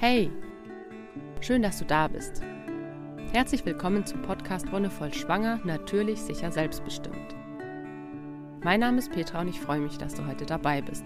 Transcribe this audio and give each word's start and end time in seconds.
Hey, 0.00 0.30
schön, 1.40 1.60
dass 1.60 1.80
du 1.80 1.84
da 1.84 2.06
bist. 2.06 2.40
Herzlich 3.32 3.66
willkommen 3.66 4.06
zum 4.06 4.22
Podcast 4.22 4.70
Wonnevoll 4.70 5.12
Schwanger, 5.12 5.58
natürlich, 5.64 6.22
sicher, 6.22 6.52
selbstbestimmt. 6.52 7.34
Mein 8.62 8.78
Name 8.78 8.98
ist 8.98 9.10
Petra 9.10 9.40
und 9.40 9.48
ich 9.48 9.60
freue 9.60 9.80
mich, 9.80 9.98
dass 9.98 10.14
du 10.14 10.24
heute 10.24 10.46
dabei 10.46 10.82
bist. 10.82 11.04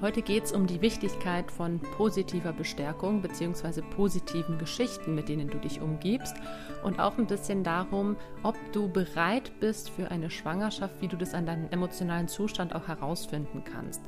Heute 0.00 0.22
geht 0.22 0.44
es 0.44 0.52
um 0.52 0.68
die 0.68 0.80
Wichtigkeit 0.80 1.50
von 1.50 1.80
positiver 1.80 2.52
Bestärkung 2.52 3.22
bzw. 3.22 3.82
positiven 3.82 4.56
Geschichten, 4.56 5.16
mit 5.16 5.28
denen 5.28 5.48
du 5.48 5.58
dich 5.58 5.80
umgibst 5.80 6.36
und 6.84 7.00
auch 7.00 7.18
ein 7.18 7.26
bisschen 7.26 7.64
darum, 7.64 8.14
ob 8.44 8.54
du 8.70 8.88
bereit 8.88 9.50
bist 9.58 9.90
für 9.90 10.12
eine 10.12 10.30
Schwangerschaft, 10.30 11.00
wie 11.00 11.08
du 11.08 11.16
das 11.16 11.34
an 11.34 11.46
deinem 11.46 11.68
emotionalen 11.70 12.28
Zustand 12.28 12.72
auch 12.72 12.86
herausfinden 12.86 13.64
kannst. 13.64 14.00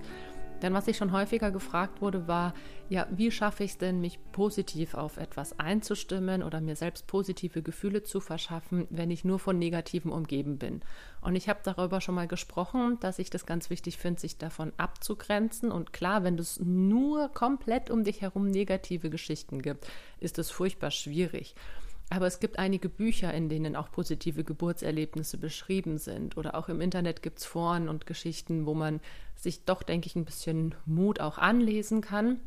Denn 0.64 0.72
was 0.72 0.88
ich 0.88 0.96
schon 0.96 1.12
häufiger 1.12 1.50
gefragt 1.50 2.00
wurde, 2.00 2.26
war, 2.26 2.54
ja, 2.88 3.06
wie 3.10 3.30
schaffe 3.30 3.64
ich 3.64 3.72
es 3.72 3.78
denn, 3.78 4.00
mich 4.00 4.18
positiv 4.32 4.94
auf 4.94 5.18
etwas 5.18 5.58
einzustimmen 5.58 6.42
oder 6.42 6.62
mir 6.62 6.74
selbst 6.74 7.06
positive 7.06 7.60
Gefühle 7.60 8.02
zu 8.02 8.18
verschaffen, 8.18 8.86
wenn 8.88 9.10
ich 9.10 9.26
nur 9.26 9.38
von 9.38 9.58
Negativen 9.58 10.10
umgeben 10.10 10.56
bin? 10.56 10.80
Und 11.20 11.36
ich 11.36 11.50
habe 11.50 11.60
darüber 11.62 12.00
schon 12.00 12.14
mal 12.14 12.26
gesprochen, 12.26 12.96
dass 13.00 13.18
ich 13.18 13.28
das 13.28 13.44
ganz 13.44 13.68
wichtig 13.68 13.98
finde, 13.98 14.22
sich 14.22 14.38
davon 14.38 14.72
abzugrenzen. 14.78 15.70
Und 15.70 15.92
klar, 15.92 16.24
wenn 16.24 16.38
es 16.38 16.58
nur 16.58 17.28
komplett 17.28 17.90
um 17.90 18.02
dich 18.02 18.22
herum 18.22 18.50
negative 18.50 19.10
Geschichten 19.10 19.60
gibt, 19.60 19.86
ist 20.18 20.38
es 20.38 20.50
furchtbar 20.50 20.92
schwierig. 20.92 21.54
Aber 22.10 22.26
es 22.26 22.38
gibt 22.38 22.58
einige 22.58 22.88
Bücher, 22.88 23.32
in 23.32 23.48
denen 23.48 23.76
auch 23.76 23.90
positive 23.90 24.44
Geburtserlebnisse 24.44 25.38
beschrieben 25.38 25.98
sind. 25.98 26.36
Oder 26.36 26.54
auch 26.54 26.68
im 26.68 26.80
Internet 26.80 27.22
gibt 27.22 27.38
es 27.38 27.46
Foren 27.46 27.88
und 27.88 28.06
Geschichten, 28.06 28.66
wo 28.66 28.74
man 28.74 29.00
sich 29.36 29.64
doch, 29.64 29.82
denke 29.82 30.06
ich, 30.06 30.16
ein 30.16 30.24
bisschen 30.24 30.74
Mut 30.86 31.20
auch 31.20 31.38
anlesen 31.38 32.02
kann. 32.02 32.40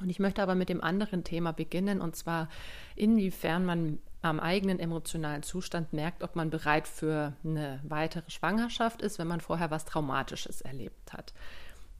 Und 0.00 0.10
ich 0.10 0.18
möchte 0.18 0.42
aber 0.42 0.54
mit 0.54 0.68
dem 0.68 0.82
anderen 0.82 1.24
Thema 1.24 1.52
beginnen, 1.52 2.00
und 2.00 2.16
zwar 2.16 2.48
inwiefern 2.96 3.64
man 3.64 3.98
am 4.20 4.40
eigenen 4.40 4.78
emotionalen 4.78 5.42
Zustand 5.42 5.92
merkt, 5.92 6.22
ob 6.22 6.36
man 6.36 6.50
bereit 6.50 6.86
für 6.86 7.34
eine 7.44 7.80
weitere 7.82 8.30
Schwangerschaft 8.30 9.02
ist, 9.02 9.18
wenn 9.18 9.26
man 9.26 9.40
vorher 9.40 9.70
was 9.70 9.84
Traumatisches 9.84 10.60
erlebt 10.60 11.12
hat. 11.12 11.34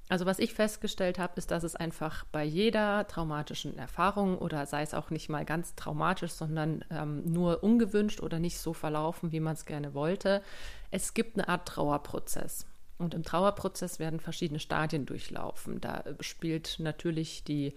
Also 0.09 0.27
was 0.27 0.39
ich 0.39 0.53
festgestellt 0.53 1.19
habe, 1.19 1.35
ist, 1.37 1.51
dass 1.51 1.63
es 1.63 1.77
einfach 1.77 2.25
bei 2.33 2.45
jeder 2.45 3.07
traumatischen 3.07 3.79
Erfahrung 3.79 4.37
oder 4.37 4.67
sei 4.67 4.83
es 4.83 4.95
auch 4.95 5.11
nicht 5.11 5.29
mal 5.29 5.45
ganz 5.45 5.75
traumatisch, 5.75 6.33
sondern 6.33 6.85
ähm, 6.91 7.23
nur 7.25 7.63
ungewünscht 7.63 8.21
oder 8.21 8.39
nicht 8.39 8.59
so 8.59 8.75
verlaufen, 8.75 9.33
wie 9.33 9.41
man 9.41 9.55
es 9.55 9.65
gerne 9.65 9.95
wollte, 9.95 10.43
es 10.91 11.15
gibt 11.15 11.39
eine 11.39 11.49
Art 11.49 11.67
Trauerprozess. 11.67 12.67
Und 12.99 13.15
im 13.15 13.25
Trauerprozess 13.25 13.99
werden 13.99 14.21
verschiedene 14.21 14.61
Stadien 14.61 15.07
durchlaufen. 15.07 15.81
Da 15.81 16.05
spielt 16.21 16.77
natürlich 16.79 17.43
die, 17.43 17.75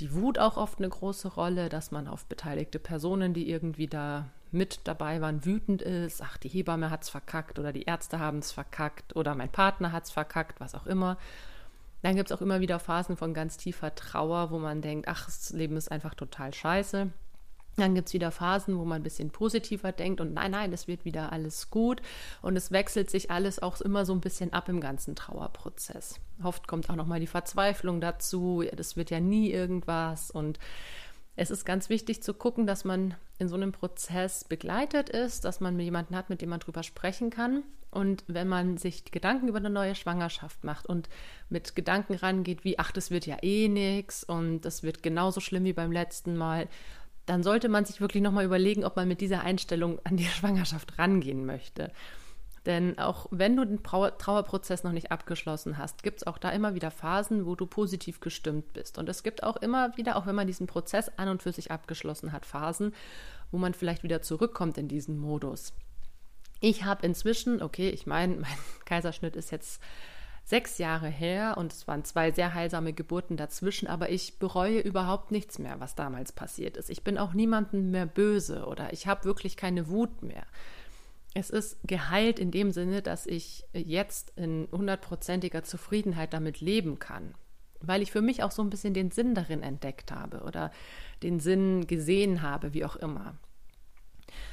die 0.00 0.12
Wut 0.12 0.38
auch 0.38 0.56
oft 0.56 0.78
eine 0.78 0.88
große 0.88 1.28
Rolle, 1.28 1.68
dass 1.68 1.92
man 1.92 2.08
auf 2.08 2.26
beteiligte 2.26 2.78
Personen, 2.78 3.32
die 3.32 3.48
irgendwie 3.48 3.86
da 3.86 4.28
mit 4.52 4.80
dabei 4.84 5.20
waren, 5.20 5.44
wütend 5.44 5.82
ist. 5.82 6.22
Ach, 6.22 6.36
die 6.36 6.48
Hebamme 6.48 6.90
hat 6.90 7.04
es 7.04 7.08
verkackt 7.08 7.58
oder 7.58 7.72
die 7.72 7.84
Ärzte 7.84 8.18
haben 8.18 8.38
es 8.38 8.52
verkackt 8.52 9.16
oder 9.16 9.34
mein 9.34 9.50
Partner 9.50 9.92
hat 9.92 10.04
es 10.04 10.10
verkackt, 10.10 10.60
was 10.60 10.74
auch 10.74 10.86
immer. 10.86 11.16
Dann 12.06 12.14
gibt 12.14 12.30
es 12.30 12.36
auch 12.36 12.40
immer 12.40 12.60
wieder 12.60 12.78
Phasen 12.78 13.16
von 13.16 13.34
ganz 13.34 13.56
tiefer 13.56 13.92
Trauer, 13.96 14.52
wo 14.52 14.60
man 14.60 14.80
denkt, 14.80 15.08
ach, 15.08 15.26
das 15.26 15.50
Leben 15.50 15.76
ist 15.76 15.90
einfach 15.90 16.14
total 16.14 16.54
scheiße. 16.54 17.10
Dann 17.78 17.94
gibt 17.96 18.06
es 18.06 18.14
wieder 18.14 18.30
Phasen, 18.30 18.78
wo 18.78 18.84
man 18.84 19.00
ein 19.00 19.02
bisschen 19.02 19.30
positiver 19.30 19.90
denkt 19.90 20.20
und 20.20 20.32
nein, 20.32 20.52
nein, 20.52 20.72
es 20.72 20.86
wird 20.86 21.04
wieder 21.04 21.32
alles 21.32 21.68
gut. 21.68 22.00
Und 22.42 22.54
es 22.54 22.70
wechselt 22.70 23.10
sich 23.10 23.32
alles 23.32 23.60
auch 23.60 23.80
immer 23.80 24.06
so 24.06 24.12
ein 24.12 24.20
bisschen 24.20 24.52
ab 24.52 24.68
im 24.68 24.80
ganzen 24.80 25.16
Trauerprozess. 25.16 26.20
Oft 26.44 26.68
kommt 26.68 26.88
auch 26.90 26.94
nochmal 26.94 27.18
die 27.18 27.26
Verzweiflung 27.26 28.00
dazu, 28.00 28.62
das 28.76 28.96
wird 28.96 29.10
ja 29.10 29.18
nie 29.18 29.50
irgendwas. 29.50 30.30
Und 30.30 30.60
es 31.36 31.50
ist 31.50 31.64
ganz 31.64 31.88
wichtig 31.88 32.22
zu 32.22 32.34
gucken, 32.34 32.66
dass 32.66 32.84
man 32.84 33.14
in 33.38 33.48
so 33.48 33.54
einem 33.56 33.72
Prozess 33.72 34.44
begleitet 34.44 35.10
ist, 35.10 35.44
dass 35.44 35.60
man 35.60 35.78
jemanden 35.78 36.16
hat, 36.16 36.30
mit 36.30 36.40
dem 36.40 36.48
man 36.48 36.60
drüber 36.60 36.82
sprechen 36.82 37.30
kann 37.30 37.62
und 37.90 38.24
wenn 38.26 38.48
man 38.48 38.76
sich 38.76 39.04
Gedanken 39.06 39.48
über 39.48 39.58
eine 39.58 39.70
neue 39.70 39.94
Schwangerschaft 39.94 40.64
macht 40.64 40.86
und 40.86 41.08
mit 41.48 41.74
Gedanken 41.74 42.14
rangeht, 42.14 42.64
wie, 42.64 42.78
ach, 42.78 42.92
das 42.92 43.10
wird 43.10 43.26
ja 43.26 43.38
eh 43.42 43.68
nichts 43.68 44.22
und 44.24 44.60
das 44.62 44.82
wird 44.82 45.02
genauso 45.02 45.40
schlimm 45.40 45.64
wie 45.64 45.72
beim 45.72 45.92
letzten 45.92 46.36
Mal, 46.36 46.68
dann 47.24 47.42
sollte 47.42 47.68
man 47.68 47.84
sich 47.84 48.00
wirklich 48.00 48.22
nochmal 48.22 48.44
überlegen, 48.44 48.84
ob 48.84 48.96
man 48.96 49.08
mit 49.08 49.20
dieser 49.20 49.42
Einstellung 49.42 49.98
an 50.04 50.16
die 50.16 50.24
Schwangerschaft 50.36 50.98
rangehen 50.98 51.46
möchte. 51.46 51.90
Denn 52.66 52.98
auch 52.98 53.26
wenn 53.30 53.56
du 53.56 53.64
den 53.64 53.82
Trauerprozess 53.84 54.82
noch 54.82 54.90
nicht 54.90 55.12
abgeschlossen 55.12 55.78
hast, 55.78 56.02
gibt 56.02 56.18
es 56.18 56.26
auch 56.26 56.36
da 56.36 56.50
immer 56.50 56.74
wieder 56.74 56.90
Phasen, 56.90 57.46
wo 57.46 57.54
du 57.54 57.64
positiv 57.66 58.18
gestimmt 58.18 58.72
bist. 58.72 58.98
Und 58.98 59.08
es 59.08 59.22
gibt 59.22 59.44
auch 59.44 59.56
immer 59.56 59.96
wieder, 59.96 60.16
auch 60.16 60.26
wenn 60.26 60.34
man 60.34 60.48
diesen 60.48 60.66
Prozess 60.66 61.10
an 61.16 61.28
und 61.28 61.44
für 61.44 61.52
sich 61.52 61.70
abgeschlossen 61.70 62.32
hat, 62.32 62.44
Phasen, 62.44 62.92
wo 63.52 63.58
man 63.58 63.72
vielleicht 63.72 64.02
wieder 64.02 64.20
zurückkommt 64.20 64.78
in 64.78 64.88
diesen 64.88 65.16
Modus. 65.16 65.72
Ich 66.60 66.84
habe 66.84 67.06
inzwischen, 67.06 67.62
okay, 67.62 67.88
ich 67.88 68.04
meine, 68.06 68.34
mein 68.40 68.58
Kaiserschnitt 68.84 69.36
ist 69.36 69.52
jetzt 69.52 69.80
sechs 70.42 70.78
Jahre 70.78 71.08
her 71.08 71.56
und 71.58 71.72
es 71.72 71.86
waren 71.86 72.04
zwei 72.04 72.32
sehr 72.32 72.54
heilsame 72.54 72.92
Geburten 72.92 73.36
dazwischen, 73.36 73.86
aber 73.86 74.10
ich 74.10 74.38
bereue 74.38 74.80
überhaupt 74.80 75.30
nichts 75.30 75.58
mehr, 75.58 75.78
was 75.78 75.94
damals 75.94 76.32
passiert 76.32 76.76
ist. 76.76 76.90
Ich 76.90 77.02
bin 77.02 77.18
auch 77.18 77.32
niemandem 77.32 77.90
mehr 77.90 78.06
böse 78.06 78.66
oder 78.66 78.92
ich 78.92 79.06
habe 79.06 79.24
wirklich 79.24 79.56
keine 79.56 79.88
Wut 79.88 80.22
mehr. 80.22 80.46
Es 81.38 81.50
ist 81.50 81.76
geheilt 81.86 82.38
in 82.38 82.50
dem 82.50 82.70
Sinne, 82.70 83.02
dass 83.02 83.26
ich 83.26 83.62
jetzt 83.74 84.32
in 84.36 84.68
hundertprozentiger 84.72 85.62
Zufriedenheit 85.62 86.32
damit 86.32 86.62
leben 86.62 86.98
kann, 86.98 87.34
weil 87.80 88.00
ich 88.00 88.10
für 88.10 88.22
mich 88.22 88.42
auch 88.42 88.52
so 88.52 88.62
ein 88.62 88.70
bisschen 88.70 88.94
den 88.94 89.10
Sinn 89.10 89.34
darin 89.34 89.62
entdeckt 89.62 90.12
habe 90.12 90.40
oder 90.44 90.70
den 91.22 91.38
Sinn 91.38 91.86
gesehen 91.86 92.40
habe, 92.40 92.72
wie 92.72 92.86
auch 92.86 92.96
immer. 92.96 93.36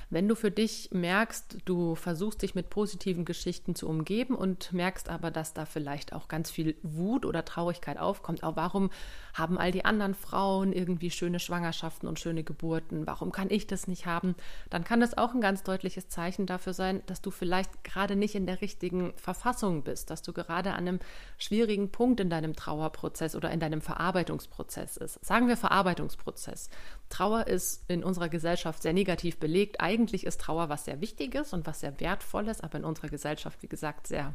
Wenn 0.09 0.27
du 0.27 0.35
für 0.35 0.51
dich 0.51 0.89
merkst, 0.91 1.57
du 1.65 1.95
versuchst 1.95 2.41
dich 2.41 2.55
mit 2.55 2.69
positiven 2.69 3.25
Geschichten 3.25 3.75
zu 3.75 3.87
umgeben 3.87 4.35
und 4.35 4.71
merkst 4.73 5.09
aber, 5.09 5.31
dass 5.31 5.53
da 5.53 5.65
vielleicht 5.65 6.13
auch 6.13 6.27
ganz 6.27 6.51
viel 6.51 6.75
Wut 6.83 7.25
oder 7.25 7.45
Traurigkeit 7.45 7.97
aufkommt, 7.97 8.43
auch 8.43 8.55
warum 8.55 8.89
haben 9.33 9.57
all 9.57 9.71
die 9.71 9.85
anderen 9.85 10.13
Frauen 10.13 10.73
irgendwie 10.73 11.09
schöne 11.09 11.39
Schwangerschaften 11.39 12.07
und 12.07 12.19
schöne 12.19 12.43
Geburten, 12.43 13.07
warum 13.07 13.31
kann 13.31 13.49
ich 13.49 13.67
das 13.67 13.87
nicht 13.87 14.05
haben, 14.05 14.35
dann 14.69 14.83
kann 14.83 14.99
das 14.99 15.17
auch 15.17 15.33
ein 15.33 15.41
ganz 15.41 15.63
deutliches 15.63 16.07
Zeichen 16.07 16.45
dafür 16.45 16.73
sein, 16.73 17.01
dass 17.07 17.21
du 17.21 17.31
vielleicht 17.31 17.83
gerade 17.83 18.15
nicht 18.15 18.35
in 18.35 18.45
der 18.45 18.61
richtigen 18.61 19.13
Verfassung 19.15 19.83
bist, 19.83 20.09
dass 20.09 20.21
du 20.21 20.33
gerade 20.33 20.73
an 20.73 20.87
einem 20.87 20.99
schwierigen 21.37 21.91
Punkt 21.91 22.19
in 22.19 22.29
deinem 22.29 22.55
Trauerprozess 22.55 23.35
oder 23.35 23.51
in 23.51 23.59
deinem 23.59 23.81
Verarbeitungsprozess 23.81 24.97
ist. 24.97 25.23
Sagen 25.25 25.47
wir 25.47 25.57
Verarbeitungsprozess. 25.57 26.69
Trauer 27.13 27.45
ist 27.45 27.83
in 27.87 28.03
unserer 28.03 28.27
Gesellschaft 28.27 28.81
sehr 28.81 28.91
negativ 28.91 29.37
belegt. 29.37 29.79
Eigentlich 29.79 30.25
ist 30.25 30.41
Trauer 30.41 30.69
was 30.69 30.85
sehr 30.85 30.99
Wichtiges 30.99 31.53
und 31.53 31.67
was 31.67 31.81
sehr 31.81 31.99
Wertvolles, 31.99 32.61
aber 32.61 32.79
in 32.79 32.85
unserer 32.85 33.09
Gesellschaft, 33.09 33.61
wie 33.61 33.67
gesagt, 33.67 34.07
sehr 34.07 34.33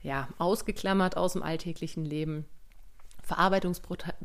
ja, 0.00 0.28
ausgeklammert 0.38 1.16
aus 1.16 1.32
dem 1.32 1.42
alltäglichen 1.42 2.04
Leben. 2.04 2.46
Verarbeitungsprozess, 3.24 4.20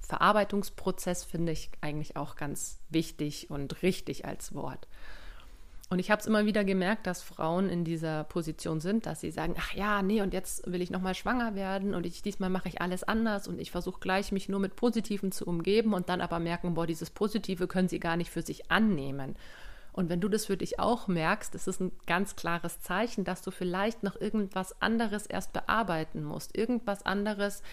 Verarbeitungsprozess 0.00 1.22
finde 1.22 1.52
ich 1.52 1.70
eigentlich 1.80 2.16
auch 2.16 2.34
ganz 2.34 2.80
wichtig 2.88 3.48
und 3.48 3.82
richtig 3.82 4.24
als 4.24 4.54
Wort. 4.54 4.88
Und 5.92 5.98
ich 5.98 6.12
habe 6.12 6.20
es 6.20 6.26
immer 6.28 6.46
wieder 6.46 6.62
gemerkt, 6.62 7.08
dass 7.08 7.20
Frauen 7.20 7.68
in 7.68 7.84
dieser 7.84 8.22
Position 8.22 8.80
sind, 8.80 9.06
dass 9.06 9.20
sie 9.20 9.32
sagen, 9.32 9.56
ach 9.58 9.74
ja, 9.74 10.02
nee, 10.02 10.22
und 10.22 10.32
jetzt 10.32 10.70
will 10.70 10.82
ich 10.82 10.90
nochmal 10.90 11.16
schwanger 11.16 11.56
werden 11.56 11.96
und 11.96 12.06
ich, 12.06 12.22
diesmal 12.22 12.48
mache 12.48 12.68
ich 12.68 12.80
alles 12.80 13.02
anders 13.02 13.48
und 13.48 13.60
ich 13.60 13.72
versuche 13.72 13.98
gleich, 13.98 14.30
mich 14.30 14.48
nur 14.48 14.60
mit 14.60 14.76
Positiven 14.76 15.32
zu 15.32 15.46
umgeben 15.46 15.92
und 15.92 16.08
dann 16.08 16.20
aber 16.20 16.38
merken, 16.38 16.74
boah, 16.74 16.86
dieses 16.86 17.10
Positive 17.10 17.66
können 17.66 17.88
sie 17.88 17.98
gar 17.98 18.16
nicht 18.16 18.30
für 18.30 18.42
sich 18.42 18.70
annehmen. 18.70 19.34
Und 19.92 20.08
wenn 20.08 20.20
du 20.20 20.28
das 20.28 20.46
für 20.46 20.56
dich 20.56 20.78
auch 20.78 21.08
merkst, 21.08 21.56
ist 21.56 21.66
es 21.66 21.80
ein 21.80 21.90
ganz 22.06 22.36
klares 22.36 22.80
Zeichen, 22.80 23.24
dass 23.24 23.42
du 23.42 23.50
vielleicht 23.50 24.04
noch 24.04 24.14
irgendwas 24.20 24.80
anderes 24.80 25.26
erst 25.26 25.52
bearbeiten 25.52 26.22
musst. 26.22 26.56
Irgendwas 26.56 27.04
anderes, 27.04 27.64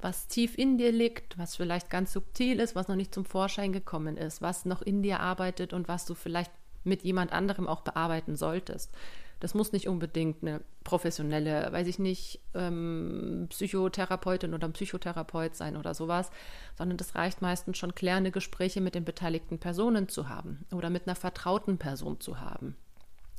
was 0.00 0.28
tief 0.28 0.56
in 0.56 0.78
dir 0.78 0.92
liegt, 0.92 1.36
was 1.38 1.56
vielleicht 1.56 1.90
ganz 1.90 2.12
subtil 2.12 2.60
ist, 2.60 2.76
was 2.76 2.86
noch 2.86 2.94
nicht 2.94 3.12
zum 3.12 3.24
Vorschein 3.24 3.72
gekommen 3.72 4.16
ist, 4.16 4.42
was 4.42 4.64
noch 4.64 4.80
in 4.80 5.02
dir 5.02 5.18
arbeitet 5.18 5.72
und 5.72 5.88
was 5.88 6.06
du 6.06 6.14
vielleicht 6.14 6.52
mit 6.84 7.02
jemand 7.02 7.32
anderem 7.32 7.66
auch 7.66 7.80
bearbeiten 7.80 8.36
solltest. 8.36 8.92
Das 9.40 9.52
muss 9.54 9.72
nicht 9.72 9.88
unbedingt 9.88 10.42
eine 10.42 10.62
professionelle, 10.84 11.70
weiß 11.70 11.86
ich 11.86 11.98
nicht, 11.98 12.40
ähm, 12.54 13.46
Psychotherapeutin 13.50 14.54
oder 14.54 14.68
Psychotherapeut 14.68 15.54
sein 15.54 15.76
oder 15.76 15.92
sowas, 15.92 16.30
sondern 16.78 16.96
das 16.96 17.14
reicht 17.14 17.42
meistens 17.42 17.76
schon 17.76 17.94
klärende 17.94 18.30
Gespräche 18.30 18.80
mit 18.80 18.94
den 18.94 19.04
beteiligten 19.04 19.58
Personen 19.58 20.08
zu 20.08 20.28
haben 20.28 20.64
oder 20.72 20.88
mit 20.88 21.06
einer 21.06 21.16
vertrauten 21.16 21.78
Person 21.78 22.20
zu 22.20 22.40
haben. 22.40 22.76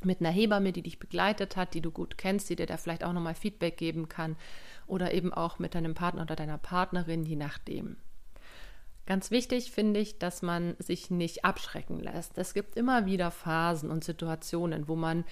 Mit 0.03 0.19
einer 0.19 0.29
Hebamme, 0.29 0.73
die 0.73 0.83
dich 0.83 0.99
begleitet 0.99 1.55
hat, 1.55 1.73
die 1.73 1.81
du 1.81 1.89
gut 1.89 2.17
kennst, 2.17 2.49
die 2.49 2.55
dir 2.55 2.67
da 2.67 2.77
vielleicht 2.77 3.03
auch 3.03 3.13
nochmal 3.13 3.33
Feedback 3.33 3.77
geben 3.77 4.09
kann 4.09 4.35
oder 4.85 5.13
eben 5.13 5.33
auch 5.33 5.57
mit 5.57 5.73
deinem 5.73 5.95
Partner 5.95 6.23
oder 6.23 6.35
deiner 6.35 6.57
Partnerin, 6.57 7.23
je 7.23 7.37
nachdem. 7.37 7.97
Ganz 9.05 9.29
wichtig 9.29 9.71
finde 9.71 9.99
ich, 9.99 10.17
dass 10.17 10.41
man 10.41 10.75
sich 10.79 11.11
nicht 11.11 11.45
abschrecken 11.45 11.99
lässt. 11.99 12.37
Es 12.37 12.53
gibt 12.53 12.75
immer 12.75 13.05
wieder 13.05 13.29
Phasen 13.29 13.91
und 13.91 14.03
Situationen, 14.03 14.87
wo 14.87 14.95
man 14.95 15.25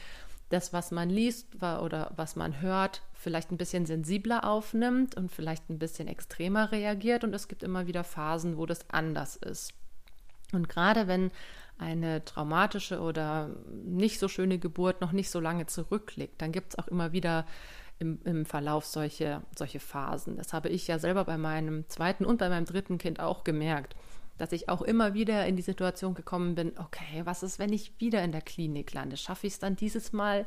das, 0.49 0.73
was 0.73 0.91
man 0.91 1.09
liest 1.09 1.55
oder 1.55 2.11
was 2.15 2.35
man 2.35 2.61
hört, 2.61 3.01
vielleicht 3.13 3.51
ein 3.51 3.57
bisschen 3.57 3.87
sensibler 3.87 4.43
aufnimmt 4.43 5.15
und 5.15 5.31
vielleicht 5.31 5.69
ein 5.69 5.79
bisschen 5.79 6.07
extremer 6.07 6.71
reagiert. 6.71 7.23
Und 7.23 7.33
es 7.33 7.47
gibt 7.47 7.63
immer 7.63 7.87
wieder 7.87 8.03
Phasen, 8.03 8.57
wo 8.57 8.67
das 8.67 8.87
anders 8.91 9.35
ist. 9.35 9.73
Und 10.51 10.69
gerade 10.69 11.07
wenn 11.07 11.31
eine 11.79 12.23
traumatische 12.23 12.99
oder 13.01 13.49
nicht 13.71 14.19
so 14.19 14.27
schöne 14.27 14.59
Geburt 14.59 15.01
noch 15.01 15.11
nicht 15.11 15.31
so 15.31 15.39
lange 15.39 15.65
zurückliegt, 15.65 16.39
dann 16.39 16.51
gibt 16.51 16.73
es 16.73 16.79
auch 16.79 16.87
immer 16.87 17.11
wieder 17.11 17.47
im, 18.03 18.19
im 18.25 18.45
Verlauf 18.45 18.85
solche, 18.85 19.41
solche 19.57 19.79
Phasen. 19.79 20.35
Das 20.35 20.53
habe 20.53 20.69
ich 20.69 20.87
ja 20.87 20.99
selber 20.99 21.23
bei 21.23 21.37
meinem 21.37 21.87
zweiten 21.89 22.25
und 22.25 22.37
bei 22.37 22.49
meinem 22.49 22.65
dritten 22.65 22.97
Kind 22.97 23.19
auch 23.19 23.43
gemerkt, 23.43 23.95
dass 24.37 24.51
ich 24.51 24.67
auch 24.67 24.81
immer 24.81 25.13
wieder 25.13 25.45
in 25.45 25.55
die 25.55 25.61
Situation 25.61 26.13
gekommen 26.13 26.55
bin, 26.55 26.77
okay, 26.77 27.21
was 27.23 27.43
ist, 27.43 27.59
wenn 27.59 27.71
ich 27.71 27.99
wieder 27.99 28.21
in 28.23 28.31
der 28.31 28.41
Klinik 28.41 28.93
lande? 28.93 29.15
Schaffe 29.15 29.47
ich 29.47 29.53
es 29.53 29.59
dann 29.59 29.75
dieses 29.75 30.11
Mal, 30.11 30.45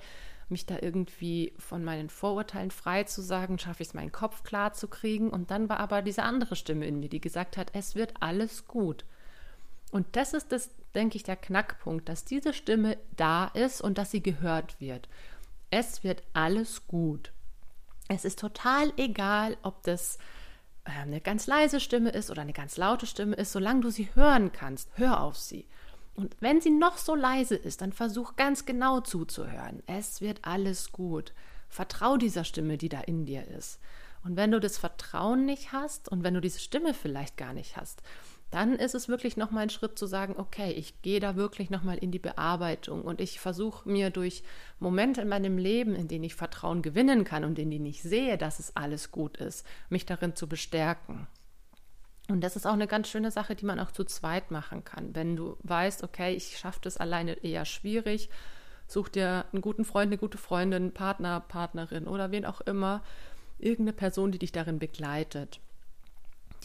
mich 0.48 0.66
da 0.66 0.76
irgendwie 0.80 1.54
von 1.58 1.82
meinen 1.82 2.10
Vorurteilen 2.10 2.70
frei 2.70 3.04
zu 3.04 3.22
sagen? 3.22 3.58
Schaffe 3.58 3.82
ich 3.82 3.88
es, 3.88 3.94
meinen 3.94 4.12
Kopf 4.12 4.42
klar 4.42 4.74
zu 4.74 4.88
kriegen? 4.88 5.30
Und 5.30 5.50
dann 5.50 5.68
war 5.68 5.80
aber 5.80 6.02
diese 6.02 6.22
andere 6.22 6.56
Stimme 6.56 6.86
in 6.86 7.00
mir, 7.00 7.08
die 7.08 7.20
gesagt 7.20 7.56
hat, 7.56 7.70
es 7.72 7.94
wird 7.94 8.14
alles 8.20 8.66
gut. 8.66 9.04
Und 9.90 10.06
das 10.12 10.34
ist 10.34 10.52
das, 10.52 10.70
denke 10.94 11.16
ich, 11.16 11.22
der 11.22 11.36
Knackpunkt, 11.36 12.08
dass 12.08 12.24
diese 12.24 12.52
Stimme 12.52 12.98
da 13.16 13.46
ist 13.46 13.80
und 13.80 13.98
dass 13.98 14.10
sie 14.10 14.22
gehört 14.22 14.80
wird. 14.80 15.08
Es 15.70 16.04
wird 16.04 16.22
alles 16.32 16.86
gut. 16.86 17.32
Es 18.08 18.24
ist 18.24 18.38
total 18.38 18.92
egal, 18.96 19.56
ob 19.62 19.82
das 19.82 20.18
äh, 20.84 20.90
eine 20.90 21.20
ganz 21.20 21.46
leise 21.46 21.80
Stimme 21.80 22.10
ist 22.10 22.30
oder 22.30 22.42
eine 22.42 22.52
ganz 22.52 22.76
laute 22.76 23.06
Stimme 23.06 23.36
ist, 23.36 23.52
solange 23.52 23.80
du 23.80 23.90
sie 23.90 24.08
hören 24.14 24.52
kannst, 24.52 24.88
hör 24.94 25.20
auf 25.22 25.36
sie. 25.36 25.66
Und 26.14 26.34
wenn 26.40 26.60
sie 26.60 26.70
noch 26.70 26.96
so 26.96 27.14
leise 27.14 27.56
ist, 27.56 27.82
dann 27.82 27.92
versuch 27.92 28.36
ganz 28.36 28.64
genau 28.64 29.00
zuzuhören. 29.00 29.82
Es 29.86 30.20
wird 30.20 30.40
alles 30.42 30.92
gut. 30.92 31.34
Vertrau 31.68 32.16
dieser 32.16 32.44
Stimme, 32.44 32.78
die 32.78 32.88
da 32.88 33.00
in 33.00 33.26
dir 33.26 33.46
ist. 33.48 33.80
Und 34.24 34.36
wenn 34.36 34.50
du 34.50 34.58
das 34.58 34.78
Vertrauen 34.78 35.44
nicht 35.44 35.72
hast 35.72 36.08
und 36.08 36.24
wenn 36.24 36.34
du 36.34 36.40
diese 36.40 36.58
Stimme 36.58 36.94
vielleicht 36.94 37.36
gar 37.36 37.52
nicht 37.52 37.76
hast, 37.76 38.02
dann 38.50 38.76
ist 38.76 38.94
es 38.94 39.08
wirklich 39.08 39.36
nochmal 39.36 39.64
ein 39.64 39.70
Schritt 39.70 39.98
zu 39.98 40.06
sagen, 40.06 40.34
okay, 40.36 40.70
ich 40.72 41.02
gehe 41.02 41.18
da 41.18 41.34
wirklich 41.34 41.68
nochmal 41.68 41.98
in 41.98 42.12
die 42.12 42.20
Bearbeitung 42.20 43.02
und 43.02 43.20
ich 43.20 43.40
versuche 43.40 43.88
mir 43.88 44.10
durch 44.10 44.44
Momente 44.78 45.20
in 45.22 45.28
meinem 45.28 45.58
Leben, 45.58 45.94
in 45.94 46.06
denen 46.06 46.24
ich 46.24 46.36
Vertrauen 46.36 46.82
gewinnen 46.82 47.24
kann 47.24 47.44
und 47.44 47.58
in 47.58 47.70
denen 47.70 47.86
ich 47.86 48.02
sehe, 48.02 48.38
dass 48.38 48.60
es 48.60 48.76
alles 48.76 49.10
gut 49.10 49.36
ist, 49.38 49.66
mich 49.88 50.06
darin 50.06 50.36
zu 50.36 50.48
bestärken. 50.48 51.26
Und 52.28 52.40
das 52.40 52.56
ist 52.56 52.66
auch 52.66 52.72
eine 52.72 52.86
ganz 52.86 53.08
schöne 53.08 53.30
Sache, 53.30 53.54
die 53.54 53.66
man 53.66 53.80
auch 53.80 53.90
zu 53.90 54.04
zweit 54.04 54.50
machen 54.50 54.84
kann. 54.84 55.14
Wenn 55.14 55.36
du 55.36 55.56
weißt, 55.62 56.02
okay, 56.02 56.34
ich 56.34 56.56
schaffe 56.58 56.80
das 56.82 56.96
alleine 56.96 57.32
eher 57.44 57.64
schwierig, 57.64 58.30
such 58.86 59.08
dir 59.08 59.44
einen 59.52 59.62
guten 59.62 59.84
Freund, 59.84 60.08
eine 60.08 60.18
gute 60.18 60.38
Freundin, 60.38 60.92
Partner, 60.92 61.40
Partnerin 61.40 62.06
oder 62.06 62.30
wen 62.30 62.44
auch 62.44 62.60
immer, 62.60 63.02
irgendeine 63.58 63.96
Person, 63.96 64.32
die 64.32 64.38
dich 64.38 64.52
darin 64.52 64.78
begleitet 64.78 65.60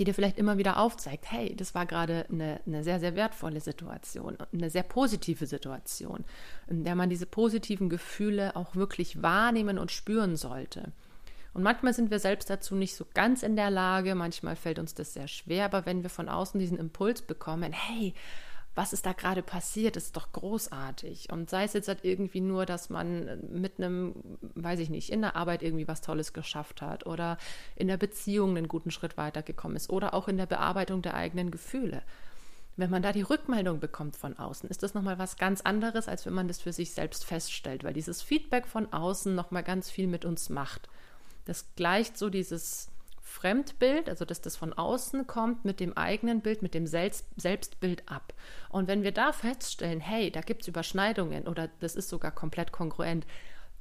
die 0.01 0.05
dir 0.05 0.15
vielleicht 0.15 0.39
immer 0.39 0.57
wieder 0.57 0.79
aufzeigt, 0.79 1.31
hey, 1.31 1.55
das 1.55 1.75
war 1.75 1.85
gerade 1.85 2.25
eine, 2.31 2.59
eine 2.65 2.83
sehr, 2.83 2.99
sehr 2.99 3.15
wertvolle 3.15 3.61
Situation, 3.61 4.35
eine 4.51 4.71
sehr 4.71 4.81
positive 4.81 5.45
Situation, 5.45 6.25
in 6.67 6.83
der 6.83 6.95
man 6.95 7.11
diese 7.11 7.27
positiven 7.27 7.87
Gefühle 7.87 8.55
auch 8.55 8.75
wirklich 8.75 9.21
wahrnehmen 9.21 9.77
und 9.77 9.91
spüren 9.91 10.37
sollte. 10.37 10.91
Und 11.53 11.61
manchmal 11.61 11.93
sind 11.93 12.09
wir 12.09 12.17
selbst 12.17 12.49
dazu 12.49 12.73
nicht 12.73 12.95
so 12.95 13.05
ganz 13.13 13.43
in 13.43 13.55
der 13.55 13.69
Lage, 13.69 14.15
manchmal 14.15 14.55
fällt 14.55 14.79
uns 14.79 14.95
das 14.95 15.13
sehr 15.13 15.27
schwer, 15.27 15.65
aber 15.65 15.85
wenn 15.85 16.01
wir 16.01 16.09
von 16.09 16.29
außen 16.29 16.59
diesen 16.59 16.79
Impuls 16.79 17.21
bekommen, 17.21 17.71
hey, 17.71 18.15
was 18.73 18.93
ist 18.93 19.05
da 19.05 19.11
gerade 19.13 19.43
passiert, 19.43 19.97
ist 19.97 20.15
doch 20.15 20.31
großartig. 20.31 21.29
Und 21.31 21.49
sei 21.49 21.65
es 21.65 21.73
jetzt 21.73 21.89
halt 21.89 22.05
irgendwie 22.05 22.39
nur, 22.39 22.65
dass 22.65 22.89
man 22.89 23.41
mit 23.51 23.77
einem, 23.77 24.15
weiß 24.55 24.79
ich 24.79 24.89
nicht, 24.89 25.09
in 25.09 25.21
der 25.21 25.35
Arbeit 25.35 25.61
irgendwie 25.61 25.87
was 25.87 26.01
Tolles 26.01 26.31
geschafft 26.31 26.81
hat 26.81 27.05
oder 27.05 27.37
in 27.75 27.87
der 27.87 27.97
Beziehung 27.97 28.55
einen 28.55 28.69
guten 28.69 28.91
Schritt 28.91 29.17
weitergekommen 29.17 29.75
ist 29.75 29.89
oder 29.89 30.13
auch 30.13 30.27
in 30.29 30.37
der 30.37 30.45
Bearbeitung 30.45 31.01
der 31.01 31.15
eigenen 31.15 31.51
Gefühle. 31.51 32.01
Wenn 32.77 32.89
man 32.89 33.01
da 33.01 33.11
die 33.11 33.21
Rückmeldung 33.21 33.81
bekommt 33.81 34.15
von 34.15 34.39
außen, 34.39 34.69
ist 34.69 34.83
das 34.83 34.93
nochmal 34.93 35.19
was 35.19 35.35
ganz 35.35 35.59
anderes, 35.61 36.07
als 36.07 36.25
wenn 36.25 36.33
man 36.33 36.47
das 36.47 36.61
für 36.61 36.71
sich 36.71 36.91
selbst 36.93 37.25
feststellt, 37.25 37.83
weil 37.83 37.93
dieses 37.93 38.21
Feedback 38.21 38.65
von 38.65 38.93
außen 38.93 39.35
nochmal 39.35 39.63
ganz 39.63 39.89
viel 39.89 40.07
mit 40.07 40.23
uns 40.23 40.49
macht. 40.49 40.87
Das 41.43 41.65
gleicht 41.75 42.17
so 42.17 42.29
dieses 42.29 42.90
Fremdbild, 43.31 44.09
also 44.09 44.25
dass 44.25 44.41
das 44.41 44.57
von 44.57 44.73
außen 44.73 45.25
kommt, 45.25 45.65
mit 45.65 45.79
dem 45.79 45.97
eigenen 45.97 46.41
Bild, 46.41 46.61
mit 46.61 46.73
dem 46.73 46.85
Selbst 46.85 47.25
Selbstbild 47.37 48.07
ab. 48.07 48.33
Und 48.69 48.87
wenn 48.87 49.03
wir 49.03 49.11
da 49.11 49.31
feststellen, 49.31 50.01
hey, 50.01 50.31
da 50.31 50.41
gibt 50.41 50.61
es 50.61 50.67
Überschneidungen 50.67 51.47
oder 51.47 51.69
das 51.79 51.95
ist 51.95 52.09
sogar 52.09 52.31
komplett 52.31 52.71
kongruent, 52.71 53.25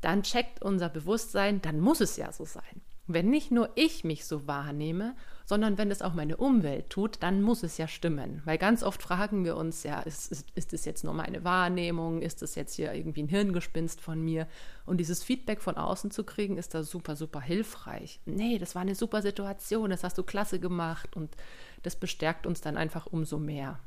dann 0.01 0.23
checkt 0.23 0.63
unser 0.63 0.89
Bewusstsein, 0.89 1.61
dann 1.61 1.81
muss 1.81 2.01
es 2.01 2.17
ja 2.17 2.33
so 2.33 2.45
sein. 2.45 2.81
Wenn 3.07 3.29
nicht 3.29 3.51
nur 3.51 3.71
ich 3.75 4.05
mich 4.05 4.25
so 4.25 4.47
wahrnehme, 4.47 5.17
sondern 5.51 5.79
wenn 5.79 5.91
es 5.91 6.01
auch 6.01 6.15
meine 6.15 6.37
Umwelt 6.37 6.91
tut, 6.91 7.25
dann 7.25 7.43
muss 7.43 7.65
es 7.65 7.77
ja 7.77 7.89
stimmen. 7.89 8.41
Weil 8.45 8.57
ganz 8.57 8.85
oft 8.85 9.03
fragen 9.03 9.45
wir 9.45 9.57
uns, 9.57 9.83
ja, 9.83 9.99
ist, 9.99 10.31
ist, 10.31 10.49
ist 10.55 10.73
es 10.73 10.85
jetzt 10.85 11.03
nur 11.03 11.13
meine 11.13 11.43
Wahrnehmung? 11.43 12.23
Ist 12.23 12.41
es 12.43 12.55
jetzt 12.55 12.77
hier 12.77 12.95
irgendwie 12.95 13.25
ein 13.25 13.29
Hirngespinst 13.29 14.01
von 14.01 14.23
mir? 14.23 14.47
Und 14.87 14.99
dieses 14.99 15.25
Feedback 15.25 15.61
von 15.61 15.77
außen 15.77 16.13
zu 16.13 16.23
kriegen, 16.23 16.57
ist 16.57 16.73
da 16.73 16.85
super, 16.85 17.17
super 17.17 17.41
hilfreich. 17.41 18.21
Nee, 18.27 18.59
das 18.59 18.77
war 18.77 18.83
eine 18.83 18.95
super 18.95 19.23
Situation, 19.23 19.91
das 19.91 20.05
hast 20.05 20.17
du 20.19 20.23
klasse 20.23 20.61
gemacht 20.61 21.17
und 21.17 21.35
das 21.83 21.97
bestärkt 21.97 22.47
uns 22.47 22.61
dann 22.61 22.77
einfach 22.77 23.07
umso 23.07 23.41
mehr. 23.41 23.81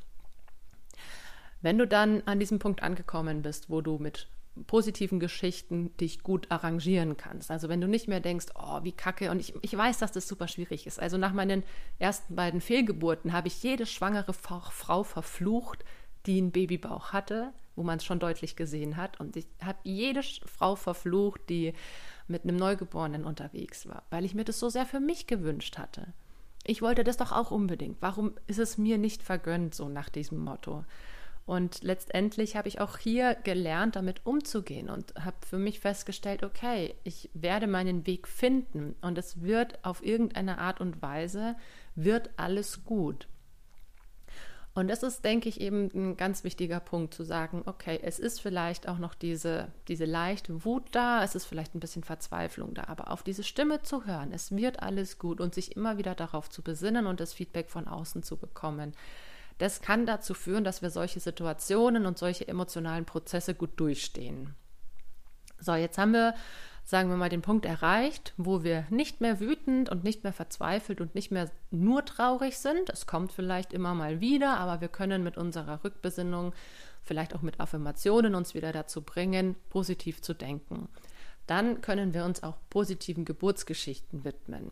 Wenn 1.61 1.77
du 1.77 1.87
dann 1.87 2.23
an 2.25 2.41
diesem 2.41 2.59
Punkt 2.59 2.83
angekommen 2.83 3.41
bist, 3.41 3.69
wo 3.69 3.79
du 3.79 3.99
mit 3.99 4.27
positiven 4.67 5.19
Geschichten 5.19 5.95
dich 5.97 6.21
gut 6.21 6.51
arrangieren 6.51 7.17
kannst. 7.17 7.49
Also 7.49 7.69
wenn 7.69 7.81
du 7.81 7.87
nicht 7.87 8.07
mehr 8.07 8.19
denkst, 8.19 8.47
oh, 8.55 8.83
wie 8.83 8.91
kacke, 8.91 9.31
und 9.31 9.39
ich, 9.39 9.53
ich 9.61 9.75
weiß, 9.75 9.97
dass 9.97 10.11
das 10.11 10.27
super 10.27 10.47
schwierig 10.47 10.85
ist. 10.85 10.99
Also 10.99 11.17
nach 11.17 11.33
meinen 11.33 11.63
ersten 11.99 12.35
beiden 12.35 12.61
Fehlgeburten 12.61 13.33
habe 13.33 13.47
ich 13.47 13.63
jede 13.63 13.85
schwangere 13.85 14.33
Frau 14.33 15.03
verflucht, 15.03 15.83
die 16.25 16.37
einen 16.37 16.51
Babybauch 16.51 17.13
hatte, 17.13 17.51
wo 17.75 17.83
man 17.83 17.97
es 17.97 18.05
schon 18.05 18.19
deutlich 18.19 18.55
gesehen 18.55 18.97
hat. 18.97 19.19
Und 19.19 19.35
ich 19.35 19.47
habe 19.63 19.79
jede 19.83 20.21
Frau 20.45 20.75
verflucht, 20.75 21.41
die 21.49 21.73
mit 22.27 22.43
einem 22.43 22.55
Neugeborenen 22.55 23.25
unterwegs 23.25 23.87
war, 23.87 24.03
weil 24.09 24.23
ich 24.23 24.35
mir 24.35 24.45
das 24.45 24.59
so 24.59 24.69
sehr 24.69 24.85
für 24.85 24.99
mich 24.99 25.27
gewünscht 25.27 25.77
hatte. 25.77 26.13
Ich 26.65 26.81
wollte 26.81 27.03
das 27.03 27.17
doch 27.17 27.31
auch 27.31 27.51
unbedingt. 27.51 27.97
Warum 28.01 28.35
ist 28.47 28.59
es 28.59 28.77
mir 28.77 28.97
nicht 28.97 29.21
vergönnt, 29.21 29.75
so 29.75 29.89
nach 29.89 30.09
diesem 30.09 30.37
Motto? 30.37 30.85
Und 31.45 31.83
letztendlich 31.83 32.55
habe 32.55 32.69
ich 32.69 32.79
auch 32.79 32.97
hier 32.97 33.35
gelernt, 33.35 33.97
damit 33.97 34.25
umzugehen 34.25 34.89
und 34.89 35.13
habe 35.15 35.35
für 35.45 35.57
mich 35.57 35.81
festgestellt, 35.81 36.43
okay, 36.43 36.95
ich 37.03 37.29
werde 37.33 37.67
meinen 37.67 38.07
Weg 38.07 38.29
finden 38.29 38.95
und 39.01 39.17
es 39.17 39.41
wird 39.41 39.83
auf 39.83 40.03
irgendeine 40.05 40.57
Art 40.59 40.79
und 40.79 41.01
Weise, 41.01 41.55
wird 41.95 42.29
alles 42.37 42.85
gut. 42.85 43.27
Und 44.75 44.87
das 44.87 45.03
ist, 45.03 45.23
denke 45.23 45.49
ich, 45.49 45.61
eben 45.61 45.89
ein 45.93 46.17
ganz 46.17 46.43
wichtiger 46.43 46.79
Punkt 46.79 47.13
zu 47.13 47.23
sagen, 47.23 47.61
okay, 47.65 47.99
es 48.01 48.17
ist 48.17 48.41
vielleicht 48.41 48.87
auch 48.87 48.97
noch 48.97 49.13
diese, 49.13 49.67
diese 49.87 50.05
leichte 50.05 50.65
Wut 50.65 50.87
da, 50.93 51.23
es 51.23 51.35
ist 51.35 51.45
vielleicht 51.45 51.75
ein 51.75 51.79
bisschen 51.79 52.03
Verzweiflung 52.03 52.73
da, 52.73 52.85
aber 52.87 53.11
auf 53.11 53.21
diese 53.21 53.43
Stimme 53.43 53.83
zu 53.83 54.05
hören, 54.05 54.31
es 54.31 54.55
wird 54.55 54.81
alles 54.81 55.19
gut 55.19 55.41
und 55.41 55.53
sich 55.53 55.75
immer 55.75 55.99
wieder 55.99 56.15
darauf 56.15 56.49
zu 56.49 56.63
besinnen 56.63 57.05
und 57.05 57.19
das 57.19 57.33
Feedback 57.33 57.69
von 57.69 57.87
außen 57.87 58.23
zu 58.23 58.37
bekommen 58.37 58.93
das 59.57 59.81
kann 59.81 60.05
dazu 60.05 60.33
führen, 60.33 60.63
dass 60.63 60.81
wir 60.81 60.89
solche 60.89 61.19
Situationen 61.19 62.05
und 62.05 62.17
solche 62.17 62.47
emotionalen 62.47 63.05
Prozesse 63.05 63.55
gut 63.55 63.79
durchstehen. 63.79 64.55
So, 65.59 65.75
jetzt 65.75 65.97
haben 65.97 66.11
wir, 66.11 66.35
sagen 66.83 67.09
wir 67.09 67.15
mal, 67.15 67.29
den 67.29 67.41
Punkt 67.41 67.65
erreicht, 67.65 68.33
wo 68.37 68.63
wir 68.63 68.85
nicht 68.89 69.21
mehr 69.21 69.39
wütend 69.39 69.89
und 69.89 70.03
nicht 70.03 70.23
mehr 70.23 70.33
verzweifelt 70.33 70.99
und 70.99 71.15
nicht 71.15 71.31
mehr 71.31 71.49
nur 71.71 72.03
traurig 72.03 72.57
sind. 72.57 72.89
Es 72.89 73.07
kommt 73.07 73.31
vielleicht 73.31 73.71
immer 73.71 73.93
mal 73.93 74.19
wieder, 74.19 74.57
aber 74.57 74.81
wir 74.81 74.89
können 74.89 75.23
mit 75.23 75.37
unserer 75.37 75.83
Rückbesinnung, 75.83 76.53
vielleicht 77.03 77.35
auch 77.35 77.41
mit 77.41 77.59
Affirmationen 77.59 78.35
uns 78.35 78.53
wieder 78.53 78.71
dazu 78.71 79.01
bringen, 79.01 79.55
positiv 79.69 80.21
zu 80.21 80.33
denken. 80.33 80.89
Dann 81.47 81.81
können 81.81 82.13
wir 82.13 82.25
uns 82.25 82.43
auch 82.43 82.57
positiven 82.69 83.25
Geburtsgeschichten 83.25 84.23
widmen. 84.23 84.71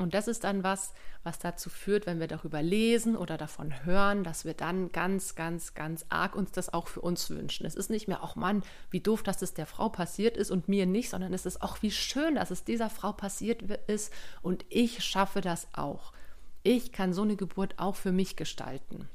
Und 0.00 0.14
das 0.14 0.28
ist 0.28 0.44
dann 0.44 0.64
was, 0.64 0.94
was 1.24 1.38
dazu 1.38 1.68
führt, 1.68 2.06
wenn 2.06 2.20
wir 2.20 2.26
darüber 2.26 2.62
lesen 2.62 3.16
oder 3.16 3.36
davon 3.36 3.84
hören, 3.84 4.24
dass 4.24 4.46
wir 4.46 4.54
dann 4.54 4.92
ganz, 4.92 5.34
ganz, 5.34 5.74
ganz 5.74 6.06
arg 6.08 6.34
uns 6.34 6.52
das 6.52 6.72
auch 6.72 6.88
für 6.88 7.02
uns 7.02 7.28
wünschen. 7.28 7.66
Es 7.66 7.74
ist 7.74 7.90
nicht 7.90 8.08
mehr, 8.08 8.20
ach 8.22 8.34
Mann, 8.34 8.62
wie 8.90 9.00
doof, 9.00 9.22
dass 9.22 9.42
es 9.42 9.52
der 9.52 9.66
Frau 9.66 9.90
passiert 9.90 10.38
ist 10.38 10.50
und 10.50 10.68
mir 10.68 10.86
nicht, 10.86 11.10
sondern 11.10 11.34
es 11.34 11.44
ist 11.44 11.60
auch, 11.60 11.82
wie 11.82 11.90
schön, 11.90 12.36
dass 12.36 12.50
es 12.50 12.64
dieser 12.64 12.88
Frau 12.88 13.12
passiert 13.12 13.60
ist 13.88 14.10
und 14.40 14.64
ich 14.70 15.04
schaffe 15.04 15.42
das 15.42 15.68
auch. 15.74 16.14
Ich 16.62 16.92
kann 16.92 17.12
so 17.12 17.22
eine 17.22 17.36
Geburt 17.36 17.74
auch 17.76 17.94
für 17.94 18.12
mich 18.12 18.36
gestalten. 18.36 19.06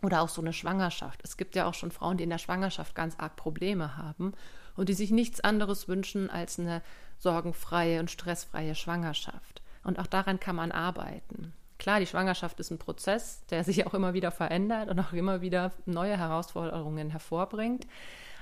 Oder 0.00 0.22
auch 0.22 0.28
so 0.28 0.42
eine 0.42 0.52
Schwangerschaft. 0.52 1.22
Es 1.24 1.36
gibt 1.36 1.56
ja 1.56 1.66
auch 1.66 1.74
schon 1.74 1.90
Frauen, 1.90 2.18
die 2.18 2.24
in 2.24 2.30
der 2.30 2.38
Schwangerschaft 2.38 2.94
ganz 2.94 3.16
arg 3.18 3.34
Probleme 3.34 3.96
haben 3.96 4.32
und 4.76 4.88
die 4.88 4.94
sich 4.94 5.10
nichts 5.10 5.40
anderes 5.40 5.88
wünschen 5.88 6.30
als 6.30 6.60
eine 6.60 6.82
sorgenfreie 7.18 7.98
und 7.98 8.12
stressfreie 8.12 8.76
Schwangerschaft. 8.76 9.63
Und 9.84 9.98
auch 9.98 10.06
daran 10.06 10.40
kann 10.40 10.56
man 10.56 10.72
arbeiten. 10.72 11.52
Klar, 11.78 12.00
die 12.00 12.06
Schwangerschaft 12.06 12.58
ist 12.60 12.70
ein 12.70 12.78
Prozess, 12.78 13.44
der 13.50 13.62
sich 13.64 13.86
auch 13.86 13.94
immer 13.94 14.14
wieder 14.14 14.30
verändert 14.30 14.88
und 14.88 14.98
auch 14.98 15.12
immer 15.12 15.40
wieder 15.40 15.72
neue 15.86 16.16
Herausforderungen 16.16 17.10
hervorbringt. 17.10 17.86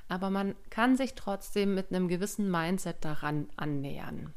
aber 0.09 0.31
man 0.31 0.55
kann 0.69 0.97
sich 0.97 1.15
trotzdem 1.15 1.75
mit 1.75 1.91
einem 1.91 2.07
gewissen 2.07 2.51
Mindset 2.51 3.05
daran 3.05 3.49
annähern. 3.57 4.35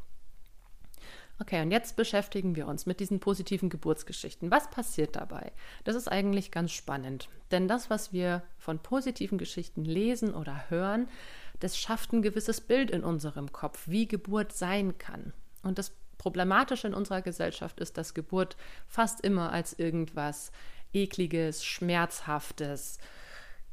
Okay, 1.37 1.61
und 1.61 1.71
jetzt 1.71 1.97
beschäftigen 1.97 2.55
wir 2.55 2.65
uns 2.65 2.85
mit 2.85 3.01
diesen 3.01 3.19
positiven 3.19 3.69
Geburtsgeschichten. 3.69 4.51
Was 4.51 4.69
passiert 4.69 5.17
dabei? 5.17 5.51
Das 5.83 5.95
ist 5.95 6.07
eigentlich 6.09 6.49
ganz 6.49 6.71
spannend, 6.71 7.27
denn 7.51 7.67
das, 7.67 7.89
was 7.89 8.13
wir 8.13 8.41
von 8.57 8.79
positiven 8.79 9.37
Geschichten 9.37 9.83
lesen 9.83 10.33
oder 10.33 10.69
hören, 10.69 11.09
das 11.59 11.77
schafft 11.77 12.13
ein 12.13 12.21
gewisses 12.21 12.61
Bild 12.61 12.89
in 12.89 13.03
unserem 13.03 13.51
Kopf, 13.51 13.87
wie 13.87 14.07
Geburt 14.07 14.53
sein 14.53 14.97
kann. 14.97 15.33
Und 15.61 15.77
das 15.77 15.91
Problematische 16.25 16.87
in 16.87 16.95
unserer 16.95 17.21
Gesellschaft 17.21 17.79
ist, 17.79 17.99
dass 17.99 18.15
Geburt 18.15 18.57
fast 18.87 19.21
immer 19.21 19.51
als 19.51 19.77
irgendwas 19.77 20.51
ekliges, 20.91 21.63
schmerzhaftes, 21.63 22.97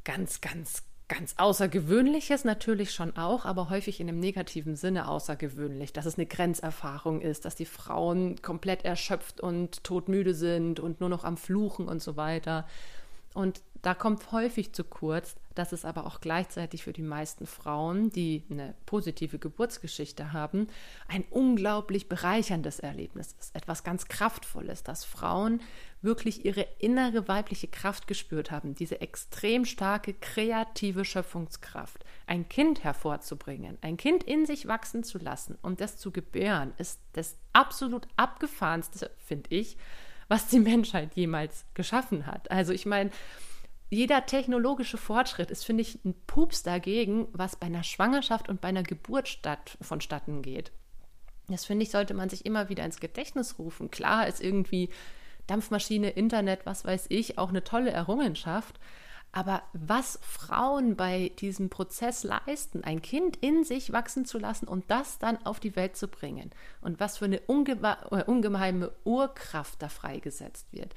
ganz, 0.04 0.42
ganz, 0.42 0.82
ganz 1.08 1.32
Außergewöhnliches 1.38 2.44
natürlich 2.44 2.92
schon 2.92 3.16
auch, 3.16 3.46
aber 3.46 3.70
häufig 3.70 4.00
in 4.00 4.08
einem 4.10 4.20
negativen 4.20 4.76
Sinne 4.76 5.08
außergewöhnlich, 5.08 5.94
dass 5.94 6.04
es 6.04 6.18
eine 6.18 6.26
Grenzerfahrung 6.26 7.22
ist, 7.22 7.46
dass 7.46 7.54
die 7.54 7.64
Frauen 7.64 8.42
komplett 8.42 8.84
erschöpft 8.84 9.40
und 9.40 9.82
todmüde 9.82 10.34
sind 10.34 10.78
und 10.78 11.00
nur 11.00 11.08
noch 11.08 11.24
am 11.24 11.38
Fluchen 11.38 11.88
und 11.88 12.02
so 12.02 12.18
weiter. 12.18 12.66
Und 13.32 13.62
da 13.82 13.94
kommt 13.94 14.30
häufig 14.30 14.72
zu 14.72 14.84
kurz, 14.84 15.34
dass 15.56 15.72
es 15.72 15.84
aber 15.84 16.06
auch 16.06 16.20
gleichzeitig 16.20 16.84
für 16.84 16.92
die 16.92 17.02
meisten 17.02 17.46
Frauen, 17.46 18.10
die 18.10 18.44
eine 18.48 18.74
positive 18.86 19.38
Geburtsgeschichte 19.38 20.32
haben, 20.32 20.68
ein 21.08 21.24
unglaublich 21.30 22.08
bereicherndes 22.08 22.78
Erlebnis 22.78 23.34
ist, 23.38 23.54
etwas 23.54 23.82
ganz 23.82 24.06
Kraftvolles, 24.06 24.84
dass 24.84 25.04
Frauen 25.04 25.60
wirklich 26.00 26.44
ihre 26.44 26.66
innere 26.78 27.26
weibliche 27.26 27.66
Kraft 27.66 28.06
gespürt 28.06 28.52
haben, 28.52 28.76
diese 28.76 29.00
extrem 29.00 29.64
starke 29.64 30.14
kreative 30.14 31.04
Schöpfungskraft, 31.04 32.04
ein 32.26 32.48
Kind 32.48 32.84
hervorzubringen, 32.84 33.78
ein 33.82 33.96
Kind 33.96 34.22
in 34.22 34.46
sich 34.46 34.68
wachsen 34.68 35.02
zu 35.02 35.18
lassen 35.18 35.58
und 35.60 35.80
das 35.80 35.98
zu 35.98 36.12
gebären, 36.12 36.72
ist 36.78 37.00
das 37.14 37.36
absolut 37.52 38.06
abgefahrenste, 38.16 39.10
finde 39.18 39.50
ich, 39.50 39.76
was 40.28 40.46
die 40.46 40.60
Menschheit 40.60 41.14
jemals 41.14 41.66
geschaffen 41.74 42.26
hat. 42.26 42.50
Also 42.50 42.72
ich 42.72 42.86
meine, 42.86 43.10
jeder 43.92 44.24
technologische 44.24 44.96
Fortschritt 44.96 45.50
ist, 45.50 45.64
finde 45.66 45.82
ich, 45.82 46.02
ein 46.04 46.14
Pups 46.26 46.62
dagegen, 46.62 47.28
was 47.32 47.56
bei 47.56 47.66
einer 47.66 47.82
Schwangerschaft 47.82 48.48
und 48.48 48.62
bei 48.62 48.68
einer 48.68 48.82
Geburt 48.82 49.28
statt, 49.28 49.76
vonstatten 49.82 50.40
geht. 50.40 50.72
Das 51.48 51.66
finde 51.66 51.82
ich, 51.82 51.90
sollte 51.90 52.14
man 52.14 52.30
sich 52.30 52.46
immer 52.46 52.70
wieder 52.70 52.86
ins 52.86 53.00
Gedächtnis 53.00 53.58
rufen. 53.58 53.90
Klar 53.90 54.26
ist 54.26 54.40
irgendwie 54.40 54.88
Dampfmaschine, 55.46 56.08
Internet, 56.08 56.64
was 56.64 56.86
weiß 56.86 57.06
ich, 57.10 57.36
auch 57.36 57.50
eine 57.50 57.64
tolle 57.64 57.90
Errungenschaft. 57.90 58.80
Aber 59.30 59.62
was 59.74 60.18
Frauen 60.22 60.96
bei 60.96 61.30
diesem 61.38 61.68
Prozess 61.68 62.24
leisten, 62.24 62.84
ein 62.84 63.02
Kind 63.02 63.36
in 63.36 63.62
sich 63.62 63.92
wachsen 63.92 64.24
zu 64.24 64.38
lassen 64.38 64.68
und 64.68 64.90
das 64.90 65.18
dann 65.18 65.44
auf 65.44 65.60
die 65.60 65.76
Welt 65.76 65.96
zu 65.96 66.08
bringen 66.08 66.50
und 66.80 66.98
was 66.98 67.18
für 67.18 67.26
eine 67.26 67.40
ungeme 67.40 67.98
äh, 68.10 68.24
ungeheime 68.24 68.92
Urkraft 69.04 69.80
da 69.82 69.88
freigesetzt 69.88 70.72
wird, 70.72 70.94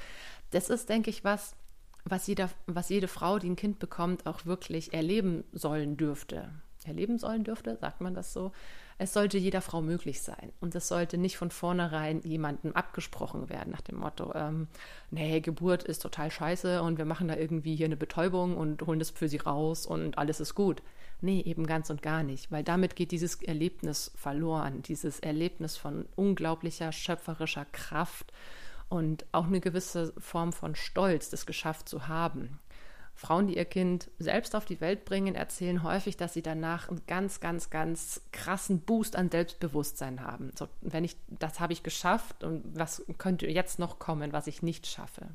das 0.51 0.69
ist, 0.69 0.89
denke 0.89 1.09
ich, 1.09 1.23
was, 1.23 1.55
was, 2.05 2.27
jeder, 2.27 2.49
was 2.67 2.89
jede 2.89 3.07
Frau, 3.07 3.39
die 3.39 3.49
ein 3.49 3.55
Kind 3.55 3.79
bekommt, 3.79 4.25
auch 4.25 4.45
wirklich 4.45 4.93
erleben 4.93 5.43
sollen 5.51 5.97
dürfte. 5.97 6.49
Erleben 6.85 7.17
sollen 7.17 7.43
dürfte, 7.43 7.77
sagt 7.81 8.01
man 8.01 8.13
das 8.13 8.31
so. 8.31 8.51
Es 8.97 9.11
sollte 9.11 9.37
jeder 9.37 9.61
Frau 9.61 9.81
möglich 9.81 10.21
sein. 10.21 10.53
Und 10.61 10.75
es 10.75 10.87
sollte 10.87 11.17
nicht 11.17 11.35
von 11.35 11.51
vornherein 11.51 12.21
jemandem 12.21 12.73
abgesprochen 12.73 13.49
werden, 13.49 13.71
nach 13.71 13.81
dem 13.81 13.97
Motto, 13.97 14.33
ähm, 14.35 14.67
nee, 15.11 15.41
Geburt 15.41 15.83
ist 15.83 16.01
total 16.01 16.31
scheiße 16.31 16.81
und 16.81 16.97
wir 16.97 17.05
machen 17.05 17.27
da 17.27 17.35
irgendwie 17.35 17.75
hier 17.75 17.87
eine 17.87 17.97
Betäubung 17.97 18.55
und 18.55 18.81
holen 18.83 18.99
das 18.99 19.09
für 19.09 19.27
sie 19.27 19.37
raus 19.37 19.85
und 19.85 20.17
alles 20.17 20.39
ist 20.39 20.55
gut. 20.55 20.81
Nee, 21.21 21.41
eben 21.41 21.65
ganz 21.65 21.89
und 21.89 22.01
gar 22.01 22.23
nicht, 22.23 22.51
weil 22.51 22.63
damit 22.63 22.95
geht 22.95 23.11
dieses 23.11 23.41
Erlebnis 23.41 24.11
verloren, 24.15 24.81
dieses 24.81 25.19
Erlebnis 25.19 25.75
von 25.75 26.05
unglaublicher 26.15 26.91
schöpferischer 26.91 27.65
Kraft 27.65 28.31
und 28.89 29.25
auch 29.31 29.47
eine 29.47 29.59
gewisse 29.59 30.13
Form 30.17 30.53
von 30.53 30.75
Stolz, 30.75 31.29
das 31.29 31.45
geschafft 31.45 31.89
zu 31.89 32.07
haben. 32.07 32.59
Frauen, 33.15 33.47
die 33.47 33.55
ihr 33.55 33.65
Kind 33.65 34.11
selbst 34.19 34.55
auf 34.55 34.65
die 34.65 34.81
Welt 34.81 35.05
bringen, 35.05 35.35
erzählen 35.35 35.83
häufig, 35.83 36.17
dass 36.17 36.33
sie 36.33 36.41
danach 36.41 36.89
einen 36.89 37.01
ganz, 37.07 37.39
ganz, 37.39 37.69
ganz 37.69 38.21
krassen 38.33 38.81
Boost 38.81 39.15
an 39.15 39.31
Selbstbewusstsein 39.31 40.21
haben. 40.21 40.51
So, 40.57 40.67
wenn 40.81 41.05
ich, 41.05 41.15
das 41.27 41.61
habe 41.61 41.71
ich 41.71 41.81
geschafft 41.81 42.43
und 42.43 42.77
was 42.77 43.05
könnte 43.17 43.47
jetzt 43.47 43.79
noch 43.79 43.99
kommen, 43.99 44.33
was 44.33 44.47
ich 44.47 44.61
nicht 44.61 44.85
schaffe. 44.85 45.29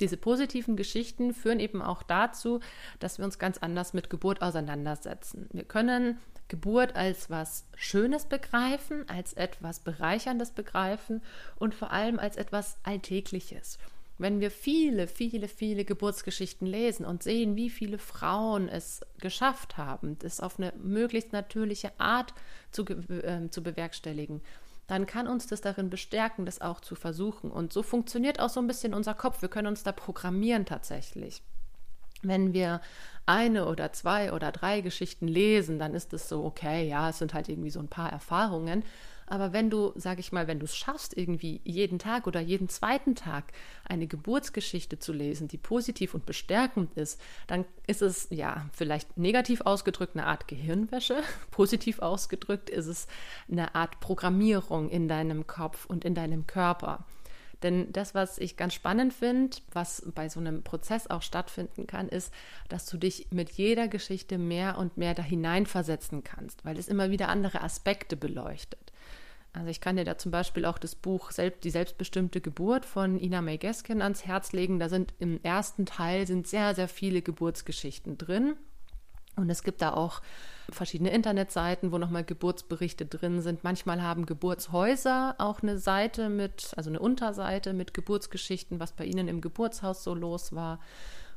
Diese 0.00 0.16
positiven 0.16 0.76
Geschichten 0.76 1.32
führen 1.32 1.60
eben 1.60 1.80
auch 1.80 2.02
dazu, 2.02 2.60
dass 2.98 3.18
wir 3.18 3.24
uns 3.24 3.38
ganz 3.38 3.58
anders 3.58 3.94
mit 3.94 4.10
Geburt 4.10 4.42
auseinandersetzen. 4.42 5.48
Wir 5.52 5.64
können 5.64 6.18
Geburt 6.48 6.94
als 6.94 7.30
was 7.30 7.64
Schönes 7.76 8.26
begreifen, 8.26 9.08
als 9.08 9.32
etwas 9.32 9.80
Bereicherndes 9.80 10.50
begreifen 10.52 11.22
und 11.56 11.74
vor 11.74 11.90
allem 11.90 12.18
als 12.18 12.36
etwas 12.36 12.78
Alltägliches. 12.82 13.78
Wenn 14.18 14.40
wir 14.40 14.50
viele, 14.50 15.08
viele, 15.08 15.46
viele 15.46 15.84
Geburtsgeschichten 15.84 16.66
lesen 16.66 17.04
und 17.04 17.22
sehen, 17.22 17.54
wie 17.54 17.68
viele 17.68 17.98
Frauen 17.98 18.68
es 18.68 19.02
geschafft 19.18 19.76
haben, 19.76 20.18
das 20.20 20.40
auf 20.40 20.58
eine 20.58 20.72
möglichst 20.82 21.32
natürliche 21.32 21.92
Art 21.98 22.32
zu, 22.70 22.84
äh, 22.84 23.50
zu 23.50 23.62
bewerkstelligen, 23.62 24.40
dann 24.86 25.06
kann 25.06 25.26
uns 25.26 25.46
das 25.48 25.60
darin 25.60 25.90
bestärken, 25.90 26.46
das 26.46 26.60
auch 26.60 26.80
zu 26.80 26.94
versuchen. 26.94 27.50
Und 27.50 27.72
so 27.72 27.82
funktioniert 27.82 28.40
auch 28.40 28.48
so 28.48 28.60
ein 28.60 28.68
bisschen 28.68 28.94
unser 28.94 29.14
Kopf. 29.14 29.42
Wir 29.42 29.48
können 29.48 29.66
uns 29.66 29.82
da 29.82 29.92
programmieren 29.92 30.64
tatsächlich. 30.64 31.42
Wenn 32.22 32.52
wir 32.52 32.80
eine 33.26 33.66
oder 33.66 33.92
zwei 33.92 34.32
oder 34.32 34.52
drei 34.52 34.80
Geschichten 34.80 35.28
lesen, 35.28 35.78
dann 35.78 35.94
ist 35.94 36.12
es 36.12 36.28
so, 36.28 36.44
okay, 36.44 36.88
ja, 36.88 37.10
es 37.10 37.18
sind 37.18 37.34
halt 37.34 37.48
irgendwie 37.48 37.70
so 37.70 37.80
ein 37.80 37.88
paar 37.88 38.10
Erfahrungen. 38.10 38.84
Aber 39.26 39.52
wenn 39.52 39.70
du, 39.70 39.92
sag 39.96 40.20
ich 40.20 40.30
mal, 40.30 40.46
wenn 40.46 40.60
du 40.60 40.64
es 40.64 40.76
schaffst, 40.76 41.16
irgendwie 41.16 41.60
jeden 41.64 41.98
Tag 41.98 42.26
oder 42.28 42.40
jeden 42.40 42.68
zweiten 42.68 43.16
Tag 43.16 43.52
eine 43.84 44.06
Geburtsgeschichte 44.06 45.00
zu 45.00 45.12
lesen, 45.12 45.48
die 45.48 45.58
positiv 45.58 46.14
und 46.14 46.26
bestärkend 46.26 46.94
ist, 46.94 47.20
dann 47.48 47.64
ist 47.88 48.02
es 48.02 48.28
ja 48.30 48.66
vielleicht 48.72 49.16
negativ 49.18 49.62
ausgedrückt 49.62 50.14
eine 50.14 50.26
Art 50.26 50.46
Gehirnwäsche. 50.46 51.16
Positiv 51.50 51.98
ausgedrückt 51.98 52.70
ist 52.70 52.86
es 52.86 53.08
eine 53.50 53.74
Art 53.74 53.98
Programmierung 53.98 54.88
in 54.88 55.08
deinem 55.08 55.48
Kopf 55.48 55.86
und 55.86 56.04
in 56.04 56.14
deinem 56.14 56.46
Körper. 56.46 57.04
Denn 57.62 57.92
das, 57.92 58.14
was 58.14 58.38
ich 58.38 58.56
ganz 58.56 58.74
spannend 58.74 59.14
finde, 59.14 59.56
was 59.72 60.02
bei 60.14 60.28
so 60.28 60.40
einem 60.40 60.62
Prozess 60.62 61.08
auch 61.08 61.22
stattfinden 61.22 61.86
kann, 61.86 62.08
ist, 62.08 62.32
dass 62.68 62.86
du 62.86 62.98
dich 62.98 63.28
mit 63.30 63.50
jeder 63.50 63.88
Geschichte 63.88 64.38
mehr 64.38 64.78
und 64.78 64.96
mehr 64.96 65.14
da 65.14 65.22
hineinversetzen 65.22 66.22
kannst, 66.22 66.64
weil 66.64 66.78
es 66.78 66.88
immer 66.88 67.10
wieder 67.10 67.28
andere 67.28 67.62
Aspekte 67.62 68.16
beleuchtet. 68.16 68.92
Also 69.56 69.70
ich 69.70 69.80
kann 69.80 69.96
dir 69.96 70.04
da 70.04 70.18
zum 70.18 70.30
Beispiel 70.30 70.66
auch 70.66 70.76
das 70.76 70.94
Buch 70.94 71.32
Die 71.32 71.70
selbstbestimmte 71.70 72.42
Geburt 72.42 72.84
von 72.84 73.18
Ina 73.18 73.40
May 73.40 73.56
Gaskin 73.56 74.02
ans 74.02 74.26
Herz 74.26 74.52
legen. 74.52 74.78
Da 74.78 74.90
sind 74.90 75.14
im 75.18 75.42
ersten 75.42 75.86
Teil 75.86 76.26
sind 76.26 76.46
sehr, 76.46 76.74
sehr 76.74 76.88
viele 76.88 77.22
Geburtsgeschichten 77.22 78.18
drin. 78.18 78.56
Und 79.36 79.50
es 79.50 79.62
gibt 79.62 79.82
da 79.82 79.92
auch 79.92 80.22
verschiedene 80.70 81.10
Internetseiten, 81.10 81.92
wo 81.92 81.98
nochmal 81.98 82.24
Geburtsberichte 82.24 83.06
drin 83.06 83.40
sind. 83.40 83.64
Manchmal 83.64 84.02
haben 84.02 84.26
Geburtshäuser 84.26 85.36
auch 85.38 85.62
eine 85.62 85.78
Seite 85.78 86.28
mit, 86.28 86.72
also 86.76 86.90
eine 86.90 87.00
Unterseite 87.00 87.72
mit 87.72 87.94
Geburtsgeschichten, 87.94 88.80
was 88.80 88.92
bei 88.92 89.04
ihnen 89.04 89.28
im 89.28 89.40
Geburtshaus 89.40 90.02
so 90.02 90.14
los 90.14 90.54
war. 90.54 90.80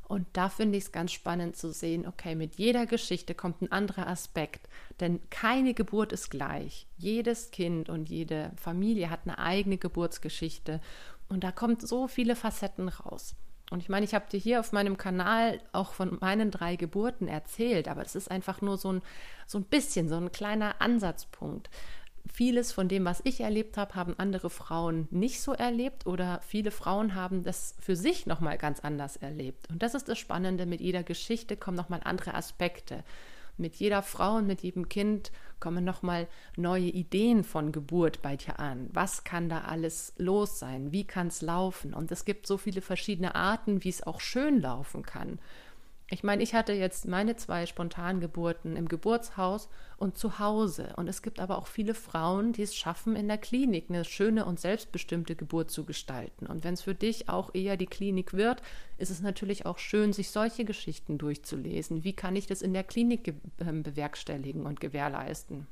Und 0.07 0.25
da 0.33 0.49
finde 0.49 0.79
ich 0.79 0.85
es 0.85 0.91
ganz 0.91 1.11
spannend 1.11 1.55
zu 1.55 1.71
sehen, 1.71 2.07
okay, 2.07 2.33
mit 2.33 2.55
jeder 2.55 2.87
Geschichte 2.87 3.35
kommt 3.35 3.61
ein 3.61 3.71
anderer 3.71 4.07
Aspekt, 4.07 4.67
denn 4.99 5.19
keine 5.29 5.75
Geburt 5.75 6.11
ist 6.13 6.31
gleich. 6.31 6.87
Jedes 6.97 7.51
Kind 7.51 7.89
und 7.89 8.09
jede 8.09 8.51
Familie 8.55 9.11
hat 9.11 9.19
eine 9.25 9.37
eigene 9.37 9.77
Geburtsgeschichte 9.77 10.81
und 11.27 11.43
da 11.43 11.51
kommt 11.51 11.87
so 11.87 12.07
viele 12.07 12.35
Facetten 12.35 12.89
raus. 12.89 13.35
Und 13.71 13.81
ich 13.81 13.89
meine, 13.89 14.05
ich 14.05 14.15
habe 14.15 14.29
dir 14.31 14.39
hier 14.39 14.59
auf 14.59 14.71
meinem 14.71 14.97
Kanal 14.97 15.59
auch 15.73 15.93
von 15.93 16.17
meinen 16.21 16.49
drei 16.49 16.75
Geburten 16.75 17.27
erzählt, 17.27 17.87
aber 17.87 18.01
es 18.01 18.15
ist 18.15 18.31
einfach 18.31 18.61
nur 18.61 18.77
so 18.77 18.93
ein, 18.93 19.01
so 19.45 19.59
ein 19.59 19.63
bisschen, 19.63 20.09
so 20.09 20.15
ein 20.15 20.31
kleiner 20.31 20.81
Ansatzpunkt 20.81 21.69
vieles 22.31 22.71
von 22.71 22.87
dem, 22.87 23.05
was 23.05 23.21
ich 23.23 23.41
erlebt 23.41 23.77
habe, 23.77 23.95
haben 23.95 24.15
andere 24.17 24.49
Frauen 24.49 25.07
nicht 25.11 25.41
so 25.41 25.53
erlebt 25.53 26.05
oder 26.05 26.39
viele 26.45 26.71
Frauen 26.71 27.15
haben 27.15 27.43
das 27.43 27.75
für 27.79 27.95
sich 27.95 28.25
nochmal 28.25 28.57
ganz 28.57 28.79
anders 28.79 29.17
erlebt. 29.17 29.69
Und 29.69 29.83
das 29.83 29.95
ist 29.95 30.07
das 30.07 30.17
Spannende, 30.17 30.65
mit 30.65 30.81
jeder 30.81 31.03
Geschichte 31.03 31.57
kommen 31.57 31.77
nochmal 31.77 32.01
andere 32.03 32.33
Aspekte. 32.33 33.03
Mit 33.59 33.75
jeder 33.75 34.01
Frau 34.01 34.37
und 34.37 34.47
mit 34.47 34.61
jedem 34.61 34.87
Kind 34.87 35.31
kommen 35.59 35.83
nochmal 35.83 36.27
neue 36.55 36.85
Ideen 36.85 37.43
von 37.43 37.71
Geburt 37.71 38.21
bei 38.21 38.37
dir 38.37 38.59
an. 38.59 38.89
Was 38.93 39.25
kann 39.25 39.49
da 39.49 39.61
alles 39.61 40.13
los 40.17 40.59
sein? 40.59 40.91
Wie 40.93 41.03
kann 41.03 41.27
es 41.27 41.41
laufen? 41.41 41.93
Und 41.93 42.11
es 42.11 42.23
gibt 42.23 42.47
so 42.47 42.57
viele 42.57 42.81
verschiedene 42.81 43.35
Arten, 43.35 43.83
wie 43.83 43.89
es 43.89 44.01
auch 44.01 44.21
schön 44.21 44.61
laufen 44.61 45.03
kann. 45.03 45.39
Ich 46.11 46.23
meine, 46.23 46.41
ich 46.41 46.55
hatte 46.55 46.73
jetzt 46.73 47.07
meine 47.07 47.35
zwei 47.35 47.67
Spontangeburten 47.67 48.75
im 48.75 48.87
Geburtshaus 48.87 49.69
und 49.97 50.17
zu 50.17 50.39
Hause. 50.39 50.93
Und 50.95 51.07
es 51.07 51.21
gibt 51.21 51.39
aber 51.39 51.59
auch 51.59 51.67
viele 51.67 51.93
Frauen, 51.93 52.51
die 52.51 52.63
es 52.63 52.75
schaffen, 52.75 53.15
in 53.15 53.27
der 53.27 53.37
Klinik 53.37 53.85
eine 53.89 54.03
schöne 54.03 54.45
und 54.45 54.59
selbstbestimmte 54.59 55.35
Geburt 55.35 55.69
zu 55.69 55.85
gestalten. 55.85 56.47
Und 56.47 56.63
wenn 56.63 56.73
es 56.73 56.81
für 56.81 56.95
dich 56.95 57.29
auch 57.29 57.53
eher 57.53 57.77
die 57.77 57.85
Klinik 57.85 58.33
wird, 58.33 58.63
ist 58.97 59.11
es 59.11 59.21
natürlich 59.21 59.67
auch 59.67 59.77
schön, 59.77 60.11
sich 60.11 60.31
solche 60.31 60.65
Geschichten 60.65 61.19
durchzulesen. 61.19 62.03
Wie 62.03 62.13
kann 62.13 62.35
ich 62.35 62.47
das 62.47 62.63
in 62.63 62.73
der 62.73 62.83
Klinik 62.83 63.35
ähm, 63.59 63.83
bewerkstelligen 63.83 64.65
und 64.65 64.79
gewährleisten? 64.79 65.67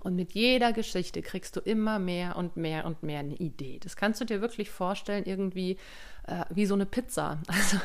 Und 0.00 0.16
mit 0.16 0.32
jeder 0.32 0.72
Geschichte 0.72 1.22
kriegst 1.22 1.56
du 1.56 1.60
immer 1.60 1.98
mehr 1.98 2.36
und 2.36 2.56
mehr 2.56 2.86
und 2.86 3.02
mehr 3.02 3.20
eine 3.20 3.36
Idee. 3.36 3.78
Das 3.82 3.96
kannst 3.96 4.20
du 4.20 4.24
dir 4.24 4.40
wirklich 4.40 4.70
vorstellen, 4.70 5.24
irgendwie 5.24 5.76
äh, 6.26 6.44
wie 6.50 6.66
so 6.66 6.74
eine 6.74 6.86
Pizza. 6.86 7.38
Also 7.48 7.78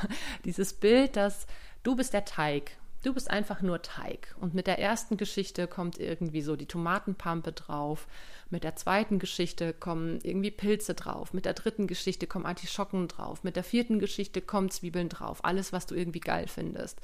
dieses 0.46 0.74
Bild, 0.74 1.18
dass 1.18 1.46
du 1.84 1.96
bist 1.96 2.14
der 2.14 2.26
Teig 2.26 2.78
Du 3.06 3.14
bist 3.14 3.30
einfach 3.30 3.62
nur 3.62 3.84
Teig. 3.84 4.36
Und 4.42 4.56
mit 4.56 4.66
der 4.66 4.80
ersten 4.80 5.16
Geschichte 5.16 5.68
kommt 5.68 6.00
irgendwie 6.00 6.42
so 6.42 6.56
die 6.56 6.66
Tomatenpampe 6.66 7.52
drauf. 7.52 8.08
Mit 8.50 8.64
der 8.64 8.76
zweiten 8.78 9.20
Geschichte 9.20 9.74
kommen 9.74 10.18
irgendwie 10.24 10.50
Pilze 10.50 10.96
drauf. 10.96 11.32
Mit 11.32 11.46
der 11.46 11.54
dritten 11.54 11.86
Geschichte 11.86 12.26
kommen 12.26 12.48
Artischocken 12.48 13.08
drauf. 13.08 13.44
Mit 13.44 13.58
der 13.58 13.64
vierten 13.64 14.00
Geschichte 14.00 14.42
kommen 14.42 14.72
Zwiebeln 14.72 15.08
drauf. 15.08 15.46
Alles, 15.46 15.72
was 15.72 15.86
du 15.86 15.94
irgendwie 15.94 16.20
geil 16.20 16.48
findest. 16.48 17.00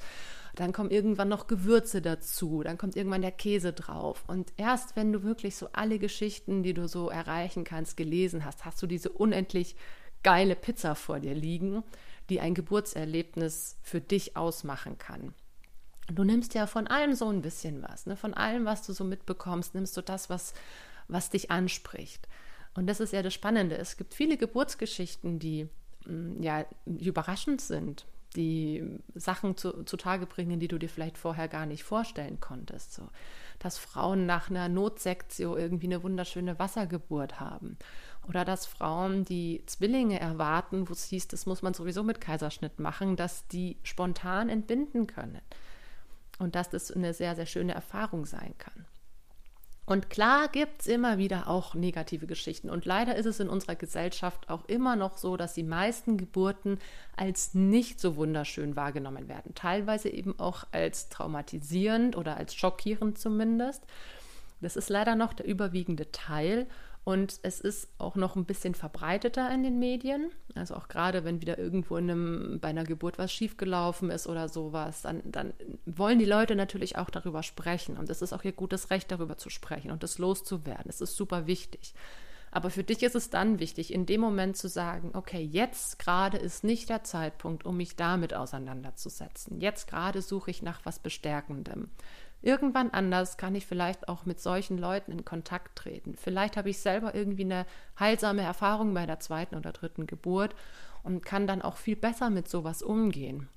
Dann 0.56 0.72
kommen 0.72 0.90
irgendwann 0.90 1.28
noch 1.28 1.46
Gewürze 1.46 2.02
dazu. 2.02 2.64
Dann 2.64 2.78
kommt 2.78 2.96
irgendwann 2.96 3.22
der 3.22 3.30
Käse 3.30 3.72
drauf. 3.72 4.24
Und 4.26 4.52
erst 4.56 4.96
wenn 4.96 5.12
du 5.12 5.22
wirklich 5.22 5.54
so 5.54 5.68
alle 5.72 6.00
Geschichten, 6.00 6.64
die 6.64 6.74
du 6.74 6.88
so 6.88 7.10
erreichen 7.10 7.62
kannst, 7.62 7.96
gelesen 7.96 8.44
hast, 8.44 8.64
hast 8.64 8.82
du 8.82 8.88
diese 8.88 9.10
unendlich 9.10 9.76
geile 10.24 10.56
Pizza 10.56 10.96
vor 10.96 11.20
dir 11.20 11.34
liegen, 11.36 11.84
die 12.28 12.40
ein 12.40 12.54
Geburtserlebnis 12.54 13.78
für 13.82 14.00
dich 14.00 14.36
ausmachen 14.36 14.98
kann. 14.98 15.32
Du 16.14 16.24
nimmst 16.24 16.54
ja 16.54 16.66
von 16.66 16.86
allem 16.86 17.14
so 17.14 17.28
ein 17.28 17.42
bisschen 17.42 17.82
was, 17.82 18.06
ne? 18.06 18.16
von 18.16 18.34
allem, 18.34 18.64
was 18.64 18.86
du 18.86 18.92
so 18.92 19.04
mitbekommst, 19.04 19.74
nimmst 19.74 19.96
du 19.96 20.02
das, 20.02 20.30
was, 20.30 20.54
was 21.08 21.30
dich 21.30 21.50
anspricht. 21.50 22.28
Und 22.74 22.86
das 22.86 23.00
ist 23.00 23.12
ja 23.12 23.22
das 23.22 23.34
Spannende. 23.34 23.76
Es 23.76 23.96
gibt 23.96 24.14
viele 24.14 24.36
Geburtsgeschichten, 24.36 25.38
die 25.38 25.68
mm, 26.06 26.42
ja 26.42 26.64
überraschend 26.86 27.60
sind, 27.60 28.06
die 28.34 28.98
Sachen 29.14 29.56
zu, 29.56 29.84
zutage 29.84 30.26
bringen, 30.26 30.58
die 30.58 30.68
du 30.68 30.78
dir 30.78 30.88
vielleicht 30.88 31.18
vorher 31.18 31.48
gar 31.48 31.66
nicht 31.66 31.84
vorstellen 31.84 32.40
konntest. 32.40 32.94
So, 32.94 33.08
dass 33.58 33.78
Frauen 33.78 34.24
nach 34.24 34.48
einer 34.48 34.68
Notsektion 34.68 35.58
irgendwie 35.58 35.86
eine 35.86 36.02
wunderschöne 36.02 36.58
Wassergeburt 36.58 37.40
haben. 37.40 37.76
Oder 38.26 38.44
dass 38.44 38.66
Frauen, 38.66 39.24
die 39.24 39.62
Zwillinge 39.66 40.18
erwarten, 40.18 40.88
wo 40.88 40.92
es 40.92 41.04
hieß, 41.04 41.28
das 41.28 41.44
muss 41.44 41.60
man 41.60 41.74
sowieso 41.74 42.04
mit 42.04 42.20
Kaiserschnitt 42.20 42.78
machen, 42.78 43.16
dass 43.16 43.46
die 43.48 43.76
spontan 43.82 44.48
entbinden 44.48 45.06
können 45.06 45.42
und 46.42 46.54
dass 46.56 46.70
das 46.70 46.90
eine 46.90 47.14
sehr, 47.14 47.36
sehr 47.36 47.46
schöne 47.46 47.72
Erfahrung 47.72 48.26
sein 48.26 48.54
kann. 48.58 48.84
Und 49.84 50.10
klar 50.10 50.48
gibt 50.48 50.82
es 50.82 50.86
immer 50.86 51.18
wieder 51.18 51.48
auch 51.48 51.74
negative 51.74 52.26
Geschichten. 52.26 52.70
Und 52.70 52.84
leider 52.84 53.16
ist 53.16 53.26
es 53.26 53.40
in 53.40 53.48
unserer 53.48 53.74
Gesellschaft 53.74 54.48
auch 54.48 54.64
immer 54.66 54.94
noch 54.94 55.18
so, 55.18 55.36
dass 55.36 55.54
die 55.54 55.64
meisten 55.64 56.16
Geburten 56.16 56.78
als 57.16 57.54
nicht 57.54 58.00
so 58.00 58.16
wunderschön 58.16 58.76
wahrgenommen 58.76 59.28
werden. 59.28 59.54
Teilweise 59.54 60.08
eben 60.08 60.38
auch 60.38 60.64
als 60.70 61.08
traumatisierend 61.08 62.16
oder 62.16 62.36
als 62.36 62.54
schockierend 62.54 63.18
zumindest. 63.18 63.84
Das 64.60 64.76
ist 64.76 64.88
leider 64.88 65.16
noch 65.16 65.32
der 65.32 65.46
überwiegende 65.46 66.12
Teil. 66.12 66.68
Und 67.04 67.40
es 67.42 67.60
ist 67.60 67.88
auch 67.98 68.14
noch 68.14 68.36
ein 68.36 68.44
bisschen 68.44 68.74
verbreiteter 68.74 69.52
in 69.52 69.64
den 69.64 69.80
Medien. 69.80 70.30
Also 70.54 70.76
auch 70.76 70.86
gerade, 70.86 71.24
wenn 71.24 71.40
wieder 71.40 71.58
irgendwo 71.58 71.96
in 71.96 72.08
einem, 72.08 72.58
bei 72.60 72.68
einer 72.68 72.84
Geburt 72.84 73.18
was 73.18 73.32
schiefgelaufen 73.32 74.10
ist 74.10 74.28
oder 74.28 74.48
sowas, 74.48 75.02
dann, 75.02 75.20
dann 75.24 75.52
wollen 75.84 76.20
die 76.20 76.24
Leute 76.24 76.54
natürlich 76.54 76.96
auch 76.96 77.10
darüber 77.10 77.42
sprechen. 77.42 77.96
Und 77.96 78.08
es 78.08 78.22
ist 78.22 78.32
auch 78.32 78.44
ihr 78.44 78.52
gutes 78.52 78.90
Recht, 78.90 79.10
darüber 79.10 79.36
zu 79.36 79.50
sprechen 79.50 79.90
und 79.90 80.04
das 80.04 80.18
loszuwerden. 80.18 80.86
Es 80.88 81.00
ist 81.00 81.16
super 81.16 81.48
wichtig. 81.48 81.92
Aber 82.52 82.68
für 82.68 82.84
dich 82.84 83.02
ist 83.02 83.16
es 83.16 83.30
dann 83.30 83.58
wichtig, 83.58 83.92
in 83.92 84.04
dem 84.04 84.20
Moment 84.20 84.58
zu 84.58 84.68
sagen, 84.68 85.10
okay, 85.14 85.42
jetzt 85.42 85.98
gerade 85.98 86.36
ist 86.36 86.64
nicht 86.64 86.90
der 86.90 87.02
Zeitpunkt, 87.02 87.64
um 87.64 87.78
mich 87.78 87.96
damit 87.96 88.34
auseinanderzusetzen. 88.34 89.58
Jetzt 89.58 89.88
gerade 89.88 90.20
suche 90.20 90.50
ich 90.50 90.62
nach 90.62 90.84
was 90.84 90.98
Bestärkendem. 90.98 91.88
Irgendwann 92.42 92.90
anders 92.90 93.36
kann 93.36 93.54
ich 93.54 93.66
vielleicht 93.66 94.08
auch 94.08 94.26
mit 94.26 94.40
solchen 94.40 94.76
Leuten 94.76 95.12
in 95.12 95.24
Kontakt 95.24 95.76
treten. 95.76 96.16
Vielleicht 96.16 96.56
habe 96.56 96.70
ich 96.70 96.78
selber 96.78 97.14
irgendwie 97.14 97.44
eine 97.44 97.66
heilsame 97.98 98.42
Erfahrung 98.42 98.92
bei 98.94 99.06
der 99.06 99.20
zweiten 99.20 99.54
oder 99.54 99.72
dritten 99.72 100.08
Geburt 100.08 100.54
und 101.04 101.24
kann 101.24 101.46
dann 101.46 101.62
auch 101.62 101.76
viel 101.76 101.96
besser 101.96 102.30
mit 102.30 102.48
sowas 102.48 102.82
umgehen. 102.82 103.48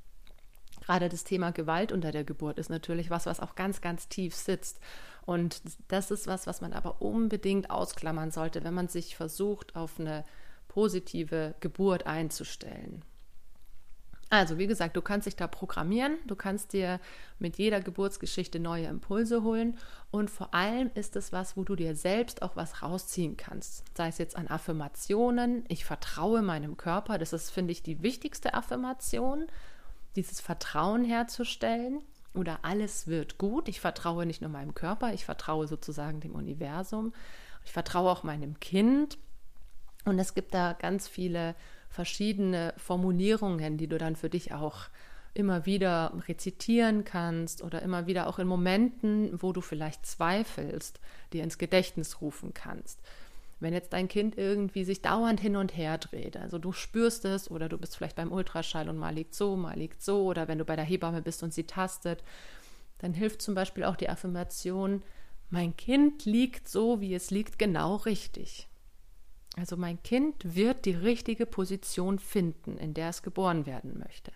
Gerade 0.82 1.10
das 1.10 1.24
Thema 1.24 1.52
Gewalt 1.52 1.92
unter 1.92 2.12
der 2.12 2.24
Geburt 2.24 2.60
ist 2.60 2.70
natürlich 2.70 3.10
was, 3.10 3.26
was 3.26 3.40
auch 3.40 3.56
ganz, 3.56 3.82
ganz 3.82 4.08
tief 4.08 4.36
sitzt. 4.36 4.80
Und 5.26 5.62
das 5.88 6.12
ist 6.12 6.28
was, 6.28 6.46
was 6.46 6.62
man 6.62 6.74
aber 6.74 7.02
unbedingt 7.02 7.72
ausklammern 7.72 8.30
sollte, 8.30 8.64
wenn 8.64 8.76
man 8.76 8.88
sich 8.88 9.16
versucht, 9.16 9.76
auf 9.76 10.00
eine 10.00 10.24
positive 10.68 11.56
Geburt 11.60 12.06
einzustellen. 12.06 13.04
Also, 14.30 14.58
wie 14.58 14.66
gesagt, 14.66 14.98
du 14.98 15.02
kannst 15.02 15.28
dich 15.28 15.36
da 15.36 15.48
programmieren, 15.48 16.18
du 16.26 16.36
kannst 16.36 16.74
dir 16.74 17.00
mit 17.38 17.58
jeder 17.58 17.80
Geburtsgeschichte 17.80 18.60
neue 18.60 18.88
Impulse 18.88 19.44
holen. 19.44 19.78
Und 20.10 20.32
vor 20.32 20.54
allem 20.54 20.90
ist 20.96 21.16
es 21.16 21.32
was, 21.32 21.56
wo 21.56 21.64
du 21.64 21.76
dir 21.76 21.96
selbst 21.96 22.42
auch 22.42 22.56
was 22.56 22.82
rausziehen 22.82 23.38
kannst. 23.38 23.84
Sei 23.96 24.08
es 24.08 24.18
jetzt 24.18 24.36
an 24.36 24.48
Affirmationen, 24.48 25.64
ich 25.68 25.86
vertraue 25.86 26.42
meinem 26.42 26.76
Körper, 26.76 27.20
das 27.20 27.34
ist, 27.34 27.52
finde 27.52 27.72
ich, 27.72 27.84
die 27.84 28.02
wichtigste 28.02 28.56
Affirmation, 28.56 29.46
dieses 30.16 30.42
Vertrauen 30.42 31.04
herzustellen. 31.04 32.02
Oder 32.34 32.60
alles 32.64 33.08
wird 33.08 33.38
gut. 33.38 33.70
Ich 33.70 33.80
vertraue 33.80 34.26
nicht 34.26 34.42
nur 34.42 34.50
meinem 34.50 34.74
Körper, 34.74 35.14
ich 35.14 35.24
vertraue 35.24 35.68
sozusagen 35.68 36.20
dem 36.20 36.36
Universum, 36.36 37.14
ich 37.64 37.72
vertraue 37.72 38.12
auch 38.12 38.24
meinem 38.24 38.60
Kind. 38.60 39.18
Und 40.04 40.20
es 40.20 40.34
gibt 40.34 40.54
da 40.54 40.74
ganz 40.74 41.08
viele 41.08 41.56
verschiedene 41.96 42.74
Formulierungen, 42.78 43.78
die 43.78 43.88
du 43.88 43.98
dann 43.98 44.18
für 44.18 44.30
dich 44.30 44.54
auch 44.54 44.90
immer 45.34 45.66
wieder 45.66 46.14
rezitieren 46.28 47.04
kannst 47.06 47.64
oder 47.64 47.82
immer 47.82 48.06
wieder 48.06 48.28
auch 48.28 48.38
in 48.38 48.48
Momenten, 48.48 49.42
wo 49.42 49.54
du 49.54 49.62
vielleicht 49.62 50.06
zweifelst, 50.06 51.00
dir 51.34 51.44
ins 51.44 51.58
Gedächtnis 51.58 52.22
rufen 52.22 52.54
kannst. 52.54 53.00
Wenn 53.62 53.74
jetzt 53.74 53.94
dein 53.94 54.10
Kind 54.10 54.38
irgendwie 54.38 54.84
sich 54.84 55.02
dauernd 55.02 55.40
hin 55.40 55.56
und 55.56 55.76
her 55.76 55.98
dreht, 55.98 56.36
also 56.36 56.58
du 56.58 56.74
spürst 56.74 57.24
es 57.24 57.50
oder 57.50 57.70
du 57.70 57.78
bist 57.78 57.96
vielleicht 57.96 58.18
beim 58.18 58.32
Ultraschall 58.32 58.90
und 58.90 58.98
mal 58.98 59.14
liegt 59.14 59.34
so, 59.34 59.56
mal 59.56 59.78
liegt 59.78 60.04
so 60.04 60.26
oder 60.26 60.50
wenn 60.50 60.58
du 60.58 60.66
bei 60.66 60.76
der 60.76 60.86
Hebamme 60.86 61.22
bist 61.22 61.44
und 61.44 61.54
sie 61.54 61.64
tastet, 61.64 62.24
dann 63.00 63.14
hilft 63.14 63.42
zum 63.42 63.56
Beispiel 63.56 63.86
auch 63.86 63.96
die 63.96 64.10
Affirmation, 64.10 65.02
mein 65.50 65.78
Kind 65.78 66.26
liegt 66.26 66.68
so, 66.68 67.00
wie 67.00 67.16
es 67.16 67.32
liegt, 67.32 67.58
genau 67.58 67.96
richtig. 67.96 68.68
Also 69.58 69.78
mein 69.78 70.02
Kind 70.04 70.56
wird 70.56 70.86
die 70.86 70.94
richtige 70.94 71.46
Position 71.46 72.20
finden, 72.20 72.78
in 72.78 72.94
der 72.94 73.10
es 73.10 73.24
geboren 73.24 73.66
werden 73.66 73.98
möchte. 74.00 74.32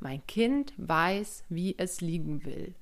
Mein 0.00 0.26
Kind 0.26 0.72
weiß, 0.76 1.44
wie 1.48 1.76
es 1.78 2.00
liegen 2.00 2.44
will. 2.44 2.74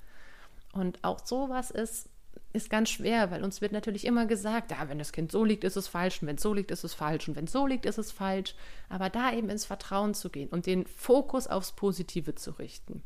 Und 0.72 1.04
auch 1.04 1.24
sowas 1.24 1.70
ist, 1.70 2.08
ist 2.54 2.70
ganz 2.70 2.88
schwer, 2.88 3.30
weil 3.30 3.44
uns 3.44 3.60
wird 3.60 3.72
natürlich 3.72 4.06
immer 4.06 4.24
gesagt, 4.24 4.70
ja, 4.70 4.88
wenn 4.88 4.98
das 4.98 5.12
Kind 5.12 5.30
so 5.30 5.44
liegt, 5.44 5.64
ist 5.64 5.76
es 5.76 5.86
falsch, 5.86 6.22
und 6.22 6.28
wenn 6.28 6.36
es 6.36 6.42
so 6.42 6.54
liegt, 6.54 6.70
ist 6.70 6.84
es 6.84 6.94
falsch, 6.94 7.28
und 7.28 7.36
wenn 7.36 7.44
es 7.44 7.52
so 7.52 7.66
liegt, 7.66 7.84
ist 7.84 7.98
es 7.98 8.10
falsch. 8.10 8.54
Aber 8.88 9.10
da 9.10 9.32
eben 9.32 9.50
ins 9.50 9.66
Vertrauen 9.66 10.14
zu 10.14 10.30
gehen 10.30 10.48
und 10.48 10.64
den 10.64 10.86
Fokus 10.86 11.46
aufs 11.46 11.72
Positive 11.72 12.34
zu 12.34 12.52
richten. 12.52 13.02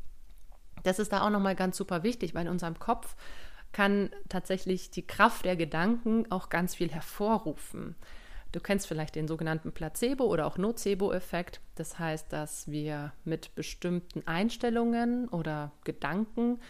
Das 0.85 1.01
ist 1.01 1.12
da 1.12 1.22
auch 1.22 1.31
nochmal 1.31 1.57
ganz 1.57 1.77
super 1.77 2.05
wichtig, 2.05 2.35
weil 2.35 2.46
in 2.46 2.53
unserem 2.53 2.79
Kopf 2.79 3.16
kann 3.72 4.11
tatsächlich 4.29 4.90
die 4.92 5.07
Kraft 5.07 5.44
der 5.44 5.57
Gedanken 5.57 6.31
auch 6.31 6.49
ganz 6.49 6.77
viel 6.77 6.90
hervorrufen. 6.90 7.96
Du 8.52 8.61
kennst 8.61 8.87
vielleicht 8.87 9.16
den 9.16 9.28
sogenannten 9.28 9.72
Placebo- 9.72 10.26
oder 10.26 10.46
auch 10.46 10.56
Nocebo-Effekt. 10.56 11.61
Das 11.74 11.98
heißt, 11.98 12.32
dass 12.32 12.70
wir 12.70 13.12
mit 13.24 13.54
bestimmten 13.54 14.26
Einstellungen 14.26 15.28
oder 15.28 15.72
Gedanken 15.85 16.61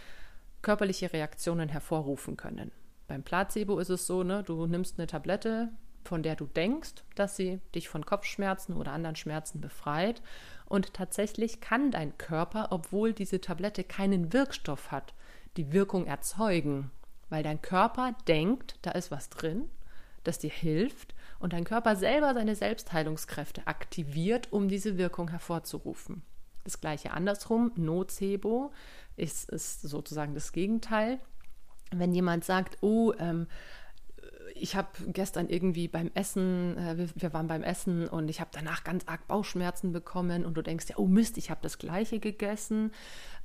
körperliche 0.63 1.13
Reaktionen 1.13 1.69
hervorrufen 1.69 2.37
können. 2.37 2.73
Beim 3.09 3.23
Placebo 3.23 3.79
ist 3.79 3.91
es 3.91 4.07
so, 4.07 4.25
ne, 4.25 4.43
du 4.43 4.67
nimmst 4.67 4.99
eine 4.99 5.07
Tablette, 5.07 5.69
von 6.07 6.23
der 6.23 6.37
du 6.37 6.47
denkst, 6.47 7.05
dass 7.15 7.37
sie 7.37 7.61
dich 7.75 7.89
von 7.89 8.07
Kopfschmerzen 8.07 8.75
oder 8.77 8.93
anderen 8.93 9.17
Schmerzen 9.17 9.61
befreit. 9.61 10.23
Und 10.65 10.95
tatsächlich 10.95 11.61
kann 11.61 11.91
dein 11.91 12.17
Körper, 12.19 12.69
obwohl 12.71 13.13
diese 13.13 13.41
Tablette 13.41 13.85
keinen 13.85 14.33
Wirkstoff 14.33 14.91
hat, 14.91 15.15
die 15.57 15.73
Wirkung 15.73 16.07
erzeugen, 16.07 16.91
weil 17.29 17.43
dein 17.43 17.63
Körper 17.63 18.15
denkt, 18.27 18.77
da 18.83 18.93
ist 18.93 19.11
was 19.11 19.31
drin, 19.31 19.69
das 20.25 20.39
dir 20.39 20.51
hilft 20.51 21.15
und 21.39 21.53
dein 21.53 21.65
Körper 21.65 21.97
selber 21.97 22.35
seine 22.35 22.55
Selbstheilungskräfte 22.55 23.67
aktiviert, 23.67 24.53
um 24.53 24.69
diese 24.69 24.99
Wirkung 24.99 25.29
hervorzurufen. 25.29 26.23
Das 26.65 26.81
gleiche 26.81 27.13
andersrum, 27.13 27.73
Nocebo 27.77 28.73
ist, 29.17 29.49
ist 29.51 29.83
sozusagen 29.83 30.35
das 30.35 30.53
Gegenteil. 30.53 31.21
Wenn 31.93 32.13
jemand 32.13 32.45
sagt, 32.45 32.79
oh, 32.83 33.13
ähm, 33.19 33.47
ich 34.55 34.75
habe 34.77 34.89
gestern 35.09 35.49
irgendwie 35.49 35.89
beim 35.89 36.11
Essen, 36.15 36.77
äh, 36.79 36.97
wir, 36.99 37.09
wir, 37.15 37.33
waren 37.33 37.47
beim 37.47 37.63
Essen 37.63 38.09
und 38.09 38.29
ich 38.29 38.41
habe 38.41 38.51
danach 38.53 38.85
ganz 38.85 39.05
arg 39.07 39.27
Bauchschmerzen 39.29 39.93
bekommen 39.93 40.45
und 40.45 40.55
du 40.55 40.63
denkst 40.63 40.87
ja, 40.89 40.97
oh 40.99 41.07
Mist, 41.07 41.39
ich 41.39 41.51
habe 41.51 41.61
das 41.63 41.79
gleiche 41.79 42.19
gegessen 42.19 42.93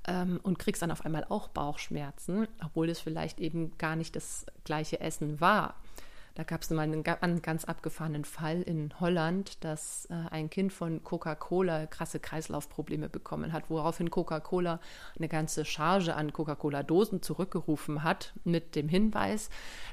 ähm, 0.08 0.40
und 0.44 0.60
kriegst 0.60 0.82
dann 0.82 0.92
auf 0.92 1.06
einmal 1.06 1.26
auch 1.30 1.50
Bauchschmerzen, 1.50 2.48
obwohl 2.64 2.90
es 2.90 3.00
vielleicht 3.00 3.40
eben 3.40 3.78
gar 3.78 3.96
nicht 3.96 4.16
das 4.16 4.46
gleiche 4.64 5.00
Essen 5.00 5.42
war. 5.42 5.76
Da 6.36 6.44
gab 6.44 6.62
es 6.62 6.70
mal 6.70 6.84
einen, 6.84 7.06
einen, 7.06 7.42
ganz 7.42 7.66
abgefahrenen 7.66 8.24
Fall 8.24 8.62
in 8.62 8.94
Holland, 9.00 9.64
dass 9.64 10.06
äh, 10.06 10.14
ein 10.32 10.50
Kind 10.50 10.72
von 10.72 11.04
Coca-Cola 11.04 11.88
krasse 11.88 12.20
Kreislaufprobleme 12.20 13.10
bekommen 13.10 13.52
hat, 13.52 13.70
woraufhin 13.70 14.10
Coca-Cola 14.10 14.80
eine 15.18 15.28
ganze 15.28 15.66
Charge 15.66 16.16
an 16.16 16.32
Coca-Cola-Dosen 16.32 17.22
zurückgerufen 17.22 18.04
hat 18.04 18.34
mit 18.46 18.76
dem 18.76 18.88
Hinweis, 18.88 19.50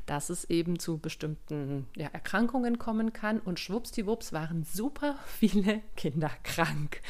dass 0.07 0.31
es 0.31 0.45
eben 0.45 0.79
zu 0.79 0.99
bestimmten 0.99 1.89
ja, 1.97 2.09
Erkrankungen 2.09 2.79
kommen 2.79 3.13
kann. 3.13 3.41
Und 3.41 3.59
schwuppsdiwupps 3.59 4.33
waren 4.33 4.63
super 4.65 5.17
viele 5.27 5.81
Kinder 5.97 6.31
krank. 6.45 7.01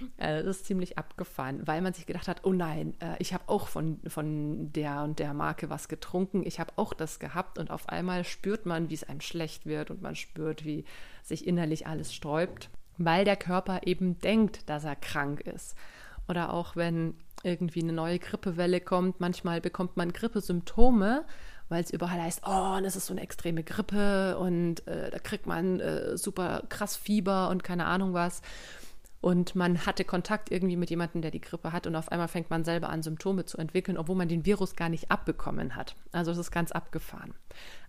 Äh, 0.16 0.42
das 0.42 0.58
ist 0.58 0.66
ziemlich 0.66 0.98
abgefahren, 0.98 1.66
weil 1.66 1.80
man 1.80 1.92
sich 1.92 2.06
gedacht 2.06 2.26
hat, 2.26 2.44
oh 2.44 2.52
nein, 2.52 2.94
äh, 3.00 3.14
ich 3.20 3.34
habe 3.34 3.44
auch 3.46 3.68
von, 3.68 4.00
von 4.08 4.72
der 4.72 5.02
und 5.02 5.18
der 5.18 5.32
Marke 5.32 5.70
was 5.70 5.88
getrunken, 5.88 6.44
ich 6.44 6.58
habe 6.58 6.72
auch 6.76 6.92
das 6.92 7.20
gehabt 7.20 7.58
und 7.58 7.70
auf 7.70 7.88
einmal 7.88 8.24
spürt 8.24 8.66
man, 8.66 8.90
wie 8.90 8.94
es 8.94 9.04
einem 9.04 9.20
schlecht 9.20 9.66
wird 9.66 9.90
und 9.90 10.02
man 10.02 10.16
spürt, 10.16 10.64
wie 10.64 10.84
sich 11.22 11.46
innerlich 11.46 11.86
alles 11.86 12.12
sträubt, 12.12 12.68
weil 12.96 13.24
der 13.24 13.36
Körper 13.36 13.82
eben 13.86 14.18
denkt, 14.18 14.68
dass 14.68 14.84
er 14.84 14.96
krank 14.96 15.40
ist. 15.40 15.76
Oder 16.28 16.52
auch 16.52 16.74
wenn 16.74 17.14
irgendwie 17.44 17.82
eine 17.82 17.92
neue 17.92 18.18
Grippewelle 18.18 18.80
kommt, 18.80 19.20
manchmal 19.20 19.60
bekommt 19.60 19.96
man 19.96 20.12
Grippesymptome 20.12 21.24
weil 21.68 21.82
es 21.82 21.90
überall 21.90 22.22
heißt, 22.22 22.42
oh, 22.46 22.78
das 22.82 22.96
ist 22.96 23.06
so 23.06 23.12
eine 23.12 23.22
extreme 23.22 23.62
Grippe 23.62 24.38
und 24.38 24.86
äh, 24.86 25.10
da 25.10 25.18
kriegt 25.18 25.46
man 25.46 25.80
äh, 25.80 26.16
super 26.16 26.62
krass 26.68 26.96
Fieber 26.96 27.50
und 27.50 27.62
keine 27.62 27.84
Ahnung 27.84 28.14
was 28.14 28.42
und 29.20 29.54
man 29.54 29.84
hatte 29.84 30.04
Kontakt 30.04 30.50
irgendwie 30.50 30.76
mit 30.76 30.90
jemandem, 30.90 31.22
der 31.22 31.30
die 31.30 31.40
Grippe 31.40 31.72
hat 31.72 31.86
und 31.86 31.96
auf 31.96 32.12
einmal 32.12 32.28
fängt 32.28 32.50
man 32.50 32.64
selber 32.64 32.88
an, 32.88 33.02
Symptome 33.02 33.44
zu 33.44 33.58
entwickeln, 33.58 33.98
obwohl 33.98 34.16
man 34.16 34.28
den 34.28 34.46
Virus 34.46 34.76
gar 34.76 34.88
nicht 34.88 35.10
abbekommen 35.10 35.74
hat. 35.74 35.96
Also 36.12 36.30
das 36.30 36.38
ist 36.38 36.50
ganz 36.50 36.70
abgefahren. 36.70 37.34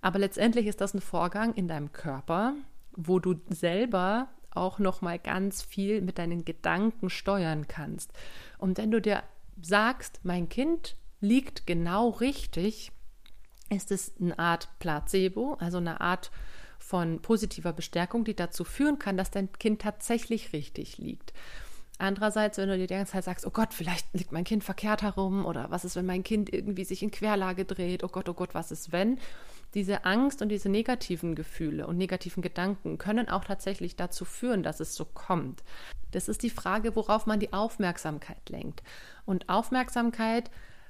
Aber 0.01 0.19
letztendlich 0.19 0.65
ist 0.65 0.81
das 0.81 0.93
ein 0.93 1.01
Vorgang 1.01 1.53
in 1.53 1.67
deinem 1.67 1.91
Körper, 1.91 2.53
wo 2.93 3.19
du 3.19 3.35
selber 3.49 4.29
auch 4.51 4.79
noch 4.79 5.01
mal 5.01 5.19
ganz 5.19 5.61
viel 5.61 6.01
mit 6.01 6.17
deinen 6.17 6.45
Gedanken 6.45 7.09
steuern 7.11 7.67
kannst. 7.67 8.11
Und 8.57 8.79
wenn 8.79 8.89
du 8.89 8.99
dir 8.99 9.23
sagst, 9.61 10.21
mein 10.23 10.49
Kind 10.49 10.95
liegt 11.21 11.67
genau 11.67 12.09
richtig, 12.09 12.91
ist 13.69 13.91
es 13.91 14.13
eine 14.19 14.39
Art 14.39 14.69
Placebo, 14.79 15.53
also 15.59 15.77
eine 15.77 16.01
Art 16.01 16.31
von 16.89 17.21
positiver 17.21 17.71
Bestärkung, 17.71 18.23
die 18.23 18.35
dazu 18.35 18.63
führen 18.63 18.97
kann, 18.97 19.15
dass 19.15 19.29
dein 19.29 19.51
Kind 19.53 19.79
tatsächlich 19.79 20.53
richtig 20.53 20.97
liegt. 20.97 21.33
Andererseits, 21.99 22.57
wenn 22.57 22.67
du 22.67 22.77
dir 22.77 22.87
die 22.87 22.95
ganze 22.95 23.11
Zeit 23.11 23.25
sagst, 23.25 23.45
oh 23.45 23.51
Gott, 23.51 23.75
vielleicht 23.75 24.11
liegt 24.13 24.31
mein 24.31 24.43
Kind 24.43 24.63
verkehrt 24.63 25.03
herum 25.03 25.45
oder 25.45 25.69
was 25.69 25.85
ist, 25.85 25.95
wenn 25.95 26.07
mein 26.07 26.23
Kind 26.23 26.51
irgendwie 26.51 26.85
sich 26.85 27.03
in 27.03 27.11
Querlage 27.11 27.63
dreht, 27.63 28.03
oh 28.03 28.07
Gott, 28.07 28.27
oh 28.27 28.33
Gott, 28.33 28.55
was 28.55 28.71
ist, 28.71 28.91
wenn? 28.91 29.19
Diese 29.75 30.03
Angst 30.03 30.41
und 30.41 30.49
diese 30.49 30.67
negativen 30.67 31.35
Gefühle 31.35 31.85
und 31.85 31.95
negativen 31.97 32.41
Gedanken 32.41 32.97
können 32.97 33.29
auch 33.29 33.43
tatsächlich 33.45 33.95
dazu 33.95 34.25
führen, 34.25 34.63
dass 34.63 34.79
es 34.79 34.95
so 34.95 35.05
kommt. 35.05 35.61
Das 36.09 36.27
ist 36.27 36.41
die 36.41 36.49
Frage, 36.49 36.95
worauf 36.95 37.27
man 37.27 37.39
die 37.39 37.53
Aufmerksamkeit 37.53 38.49
lenkt. 38.49 38.81
Und 39.27 39.47
Aufmerksamkeit 39.47 40.49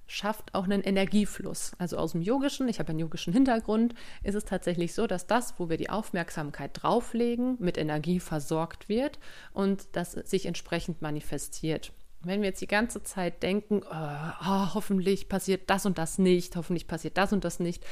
schafft 0.09 0.55
auch 0.55 0.63
einen 0.63 0.81
Energiefluss. 0.81 1.73
Also 1.77 1.97
aus 1.97 2.13
dem 2.13 2.21
Yogischen, 2.21 2.67
ich 2.67 2.79
habe 2.79 2.89
einen 2.89 2.99
yogischen 2.99 3.31
Hintergrund, 3.31 3.93
ist 4.23 4.35
es 4.35 4.43
tatsächlich 4.43 4.93
so, 4.93 5.07
dass 5.07 5.27
das, 5.27 5.53
wo 5.59 5.69
wir 5.69 5.77
die 5.77 5.89
Aufmerksamkeit 5.89 6.71
drauflegen, 6.73 7.57
mit 7.59 7.77
Energie 7.77 8.19
versorgt 8.19 8.89
wird 8.89 9.19
und 9.53 9.87
das 9.93 10.13
sich 10.13 10.47
entsprechend 10.47 11.01
manifestiert. 11.01 11.93
Wenn 12.21 12.41
wir 12.41 12.49
jetzt 12.49 12.61
die 12.61 12.67
ganze 12.67 13.03
Zeit 13.03 13.43
denken, 13.43 13.81
oh, 13.89 14.73
hoffentlich 14.73 15.29
passiert 15.29 15.69
das 15.69 15.85
und 15.85 15.97
das 15.97 16.17
nicht, 16.17 16.55
hoffentlich 16.55 16.87
passiert 16.87 17.17
das 17.17 17.31
und 17.31 17.45
das 17.45 17.59
nicht, 17.59 17.85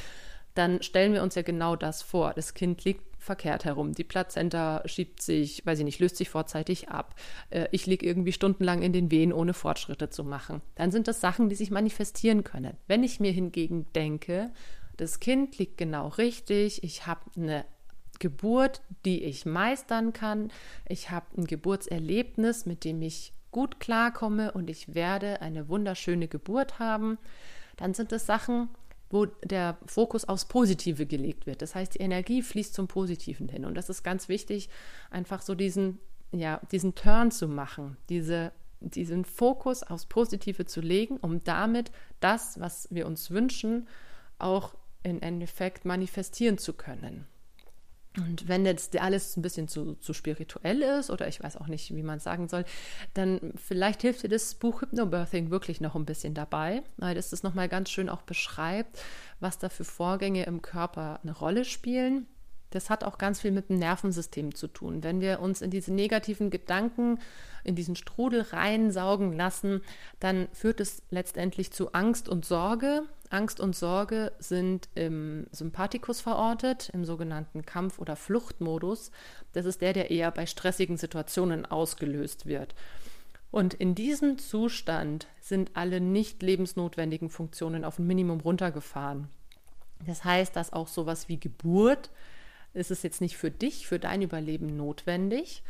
dann 0.55 0.81
stellen 0.81 1.13
wir 1.13 1.21
uns 1.21 1.35
ja 1.35 1.43
genau 1.43 1.75
das 1.75 2.01
vor. 2.01 2.33
Das 2.33 2.55
Kind 2.55 2.83
liegt 2.83 3.06
verkehrt 3.17 3.65
herum. 3.65 3.93
Die 3.93 4.03
Plazenta 4.03 4.81
schiebt 4.85 5.21
sich, 5.21 5.65
weiß 5.65 5.79
ich 5.79 5.85
nicht, 5.85 5.99
löst 5.99 6.17
sich 6.17 6.29
vorzeitig 6.29 6.89
ab. 6.89 7.15
Äh, 7.49 7.67
ich 7.71 7.85
liege 7.85 8.05
irgendwie 8.05 8.31
stundenlang 8.31 8.81
in 8.81 8.93
den 8.93 9.11
Wehen, 9.11 9.33
ohne 9.33 9.53
Fortschritte 9.53 10.09
zu 10.09 10.23
machen. 10.23 10.61
Dann 10.75 10.91
sind 10.91 11.07
das 11.07 11.21
Sachen, 11.21 11.49
die 11.49 11.55
sich 11.55 11.71
manifestieren 11.71 12.43
können. 12.43 12.77
Wenn 12.87 13.03
ich 13.03 13.19
mir 13.19 13.31
hingegen 13.31 13.87
denke, 13.93 14.51
das 14.97 15.19
Kind 15.19 15.57
liegt 15.57 15.77
genau 15.77 16.07
richtig, 16.07 16.83
ich 16.83 17.05
habe 17.05 17.21
eine 17.35 17.65
Geburt, 18.19 18.81
die 19.05 19.23
ich 19.23 19.45
meistern 19.45 20.13
kann, 20.13 20.51
ich 20.87 21.11
habe 21.11 21.25
ein 21.37 21.45
Geburtserlebnis, 21.45 22.65
mit 22.65 22.83
dem 22.83 23.01
ich 23.01 23.33
gut 23.51 23.79
klarkomme 23.79 24.51
und 24.51 24.69
ich 24.69 24.95
werde 24.95 25.41
eine 25.41 25.69
wunderschöne 25.69 26.27
Geburt 26.27 26.79
haben, 26.79 27.17
dann 27.75 27.93
sind 27.93 28.11
das 28.11 28.25
Sachen, 28.25 28.69
wo 29.09 29.25
der 29.25 29.77
Fokus 29.85 30.25
aufs 30.25 30.45
Positive 30.45 31.05
gelegt 31.05 31.45
wird. 31.45 31.61
Das 31.61 31.75
heißt, 31.75 31.95
die 31.95 31.99
Energie 31.99 32.41
fließt 32.41 32.73
zum 32.73 32.87
Positiven 32.87 33.47
hin. 33.49 33.65
Und 33.65 33.75
das 33.75 33.89
ist 33.89 34.03
ganz 34.03 34.29
wichtig, 34.29 34.69
einfach 35.09 35.41
so 35.41 35.55
diesen, 35.55 35.99
ja, 36.31 36.59
diesen 36.71 36.95
Turn 36.95 37.31
zu 37.31 37.47
machen, 37.47 37.97
diese, 38.09 38.51
diesen 38.79 39.25
Fokus 39.25 39.83
aufs 39.83 40.05
Positive 40.05 40.65
zu 40.65 40.81
legen, 40.81 41.17
um 41.17 41.43
damit 41.43 41.91
das, 42.19 42.59
was 42.59 42.87
wir 42.91 43.07
uns 43.07 43.31
wünschen, 43.31 43.87
auch 44.39 44.75
im 45.03 45.21
Endeffekt 45.21 45.85
manifestieren 45.85 46.57
zu 46.57 46.73
können. 46.73 47.25
Und 48.17 48.47
wenn 48.47 48.65
jetzt 48.65 48.99
alles 48.99 49.37
ein 49.37 49.41
bisschen 49.41 49.67
zu, 49.67 49.95
zu 49.95 50.13
spirituell 50.13 50.81
ist 50.81 51.09
oder 51.09 51.27
ich 51.27 51.41
weiß 51.41 51.57
auch 51.57 51.67
nicht, 51.67 51.95
wie 51.95 52.03
man 52.03 52.17
es 52.17 52.23
sagen 52.23 52.47
soll, 52.47 52.65
dann 53.13 53.53
vielleicht 53.55 54.01
hilft 54.01 54.23
dir 54.23 54.29
das 54.29 54.55
Buch 54.55 54.81
Hypnobirthing 54.81 55.51
wirklich 55.51 55.81
noch 55.81 55.95
ein 55.95 56.05
bisschen 56.05 56.33
dabei, 56.33 56.83
weil 56.97 57.17
es 57.17 57.29
das 57.29 57.43
nochmal 57.43 57.69
ganz 57.69 57.89
schön 57.89 58.09
auch 58.09 58.23
beschreibt, 58.23 58.99
was 59.39 59.59
da 59.59 59.69
für 59.69 59.83
Vorgänge 59.83 60.45
im 60.45 60.61
Körper 60.61 61.19
eine 61.21 61.33
Rolle 61.33 61.65
spielen. 61.65 62.27
Das 62.71 62.89
hat 62.89 63.03
auch 63.03 63.17
ganz 63.17 63.39
viel 63.39 63.51
mit 63.51 63.69
dem 63.69 63.79
Nervensystem 63.79 64.53
zu 64.53 64.67
tun. 64.67 65.03
Wenn 65.03 65.21
wir 65.21 65.39
uns 65.39 65.61
in 65.61 65.71
diese 65.71 65.93
negativen 65.93 66.49
Gedanken, 66.49 67.19
in 67.63 67.75
diesen 67.75 67.95
Strudel 67.95 68.41
reinsaugen 68.41 69.33
lassen, 69.33 69.81
dann 70.19 70.47
führt 70.51 70.79
es 70.79 71.01
letztendlich 71.09 71.71
zu 71.71 71.93
Angst 71.93 72.27
und 72.27 72.45
Sorge. 72.45 73.03
Angst 73.29 73.59
und 73.59 73.75
Sorge 73.75 74.31
sind 74.39 74.89
im 74.95 75.47
Sympathikus 75.51 76.21
verortet, 76.21 76.89
im 76.93 77.05
sogenannten 77.05 77.65
Kampf- 77.65 77.99
oder 77.99 78.15
Fluchtmodus. 78.15 79.11
Das 79.53 79.65
ist 79.65 79.81
der, 79.81 79.93
der 79.93 80.11
eher 80.11 80.31
bei 80.31 80.45
stressigen 80.45 80.97
Situationen 80.97 81.65
ausgelöst 81.65 82.45
wird. 82.45 82.75
Und 83.51 83.73
in 83.73 83.95
diesem 83.95 84.37
Zustand 84.37 85.27
sind 85.39 85.71
alle 85.73 86.01
nicht 86.01 86.43
lebensnotwendigen 86.43 87.29
Funktionen 87.29 87.85
auf 87.85 87.97
ein 87.97 88.07
Minimum 88.07 88.41
runtergefahren. 88.41 89.29
Das 90.05 90.23
heißt, 90.23 90.55
dass 90.55 90.73
auch 90.73 90.87
sowas 90.87 91.27
wie 91.27 91.39
Geburt 91.39 92.09
ist 92.77 92.91
es 92.91 93.03
jetzt 93.03 93.21
nicht 93.21 93.37
für 93.37 93.51
dich, 93.51 93.87
für 93.87 93.99
dein 93.99 94.21
Überleben 94.21 94.77
notwendig, 94.77 95.63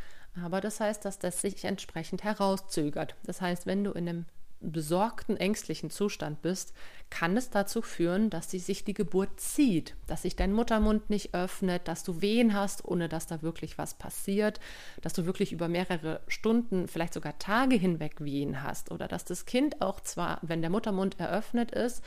aber 0.44 0.60
das 0.60 0.78
heißt, 0.78 1.04
dass 1.04 1.18
das 1.18 1.40
sich 1.40 1.64
entsprechend 1.64 2.22
herauszögert. 2.22 3.16
Das 3.24 3.40
heißt, 3.40 3.66
wenn 3.66 3.84
du 3.84 3.92
in 3.92 4.08
einem 4.08 4.24
besorgten, 4.60 5.36
ängstlichen 5.36 5.88
Zustand 5.88 6.42
bist, 6.42 6.74
kann 7.10 7.36
es 7.36 7.50
dazu 7.50 7.80
führen, 7.80 8.28
dass 8.28 8.48
die, 8.48 8.58
sich 8.58 8.84
die 8.84 8.94
Geburt 8.94 9.38
zieht, 9.38 9.94
dass 10.08 10.22
sich 10.22 10.34
dein 10.34 10.52
Muttermund 10.52 11.10
nicht 11.10 11.32
öffnet, 11.32 11.86
dass 11.86 12.02
du 12.02 12.20
Wehen 12.20 12.54
hast, 12.54 12.84
ohne 12.84 13.08
dass 13.08 13.28
da 13.28 13.40
wirklich 13.40 13.78
was 13.78 13.94
passiert, 13.94 14.58
dass 15.00 15.12
du 15.12 15.26
wirklich 15.26 15.52
über 15.52 15.68
mehrere 15.68 16.20
Stunden, 16.26 16.88
vielleicht 16.88 17.14
sogar 17.14 17.38
Tage 17.38 17.76
hinweg 17.76 18.16
Wehen 18.20 18.62
hast 18.62 18.90
oder 18.90 19.06
dass 19.06 19.24
das 19.24 19.46
Kind 19.46 19.80
auch 19.80 20.00
zwar, 20.00 20.40
wenn 20.42 20.60
der 20.60 20.70
Muttermund 20.70 21.20
eröffnet 21.20 21.70
ist, 21.70 22.02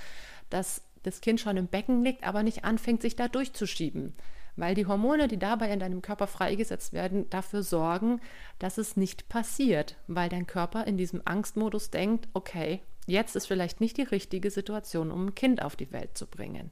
dass 0.50 0.82
das 1.04 1.22
Kind 1.22 1.40
schon 1.40 1.58
im 1.58 1.68
Becken 1.68 2.04
liegt, 2.04 2.26
aber 2.26 2.44
nicht 2.44 2.66
anfängt, 2.66 3.02
sich 3.02 3.16
da 3.16 3.30
durchzuschieben 3.30 4.14
weil 4.56 4.76
die 4.76 4.86
Hormone, 4.86 5.28
die 5.28 5.40
dabei 5.40 5.72
in 5.72 5.80
deinem 5.80 6.02
Körper 6.02 6.28
freigesetzt 6.28 6.94
werden, 6.94 7.30
dafür 7.30 7.64
sorgen, 7.64 8.20
dass 8.60 8.78
es 8.78 8.98
nicht 8.98 9.30
passiert, 9.30 9.96
weil 10.08 10.30
dein 10.30 10.48
Körper 10.48 10.86
in 10.86 10.98
diesem 10.98 11.22
Angstmodus 11.26 11.90
denkt, 11.90 12.28
okay, 12.34 12.82
jetzt 13.08 13.36
ist 13.36 13.48
vielleicht 13.48 13.82
nicht 13.82 13.98
die 13.98 14.04
richtige 14.04 14.52
Situation, 14.52 15.12
um 15.12 15.28
ein 15.28 15.36
Kind 15.36 15.62
auf 15.62 15.76
die 15.76 15.92
Welt 15.92 16.18
zu 16.18 16.28
bringen. 16.28 16.72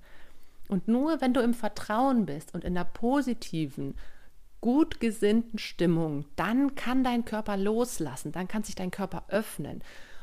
Und 0.67 0.87
nur 0.87 1.19
wenn 1.21 1.33
du 1.33 1.41
im 1.41 1.53
Vertrauen 1.53 2.25
bist 2.25 2.53
und 2.53 2.63
in 2.63 2.75
der 2.75 2.83
positiven, 2.83 3.95
gut 4.61 4.99
gesinnten 4.99 5.57
Stimmung, 5.57 6.25
dann 6.35 6.75
kann 6.75 7.03
dein 7.03 7.25
Körper 7.25 7.57
loslassen, 7.57 8.31
dann 8.31 8.47
kann 8.47 8.63
sich 8.63 8.75
dein 8.75 8.91
Körper 8.91 9.23
öffnen. 9.29 9.81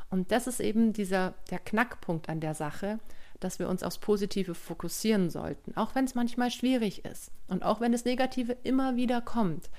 Und 0.09 0.31
das 0.31 0.47
ist 0.47 0.59
eben 0.59 0.93
dieser 0.93 1.33
der 1.49 1.59
Knackpunkt 1.59 2.29
an 2.29 2.39
der 2.39 2.53
Sache, 2.53 2.99
dass 3.39 3.59
wir 3.59 3.69
uns 3.69 3.83
aufs 3.83 3.97
Positive 3.97 4.55
fokussieren 4.55 5.29
sollten, 5.29 5.75
auch 5.75 5.95
wenn 5.95 6.05
es 6.05 6.15
manchmal 6.15 6.51
schwierig 6.51 7.05
ist 7.05 7.31
und 7.47 7.63
auch 7.63 7.79
wenn 7.79 7.91
das 7.91 8.05
Negative 8.05 8.57
immer 8.63 8.95
wieder 8.95 9.21
kommt. 9.21 9.69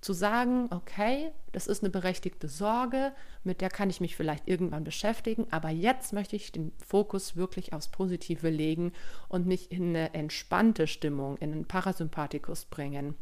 zu 0.00 0.12
sagen, 0.12 0.66
okay, 0.70 1.30
das 1.52 1.68
ist 1.68 1.84
eine 1.84 1.90
berechtigte 1.90 2.48
Sorge, 2.48 3.12
mit 3.44 3.60
der 3.60 3.68
kann 3.68 3.88
ich 3.88 4.00
mich 4.00 4.16
vielleicht 4.16 4.48
irgendwann 4.48 4.82
beschäftigen, 4.82 5.46
aber 5.52 5.70
jetzt 5.70 6.12
möchte 6.12 6.34
ich 6.34 6.50
den 6.50 6.72
Fokus 6.84 7.36
wirklich 7.36 7.72
aufs 7.72 7.86
Positive 7.86 8.50
legen 8.50 8.92
und 9.28 9.46
mich 9.46 9.70
in 9.70 9.90
eine 9.90 10.12
entspannte 10.12 10.88
Stimmung, 10.88 11.36
in 11.36 11.52
einen 11.52 11.66
Parasympathikus 11.68 12.64
bringen, 12.64 13.14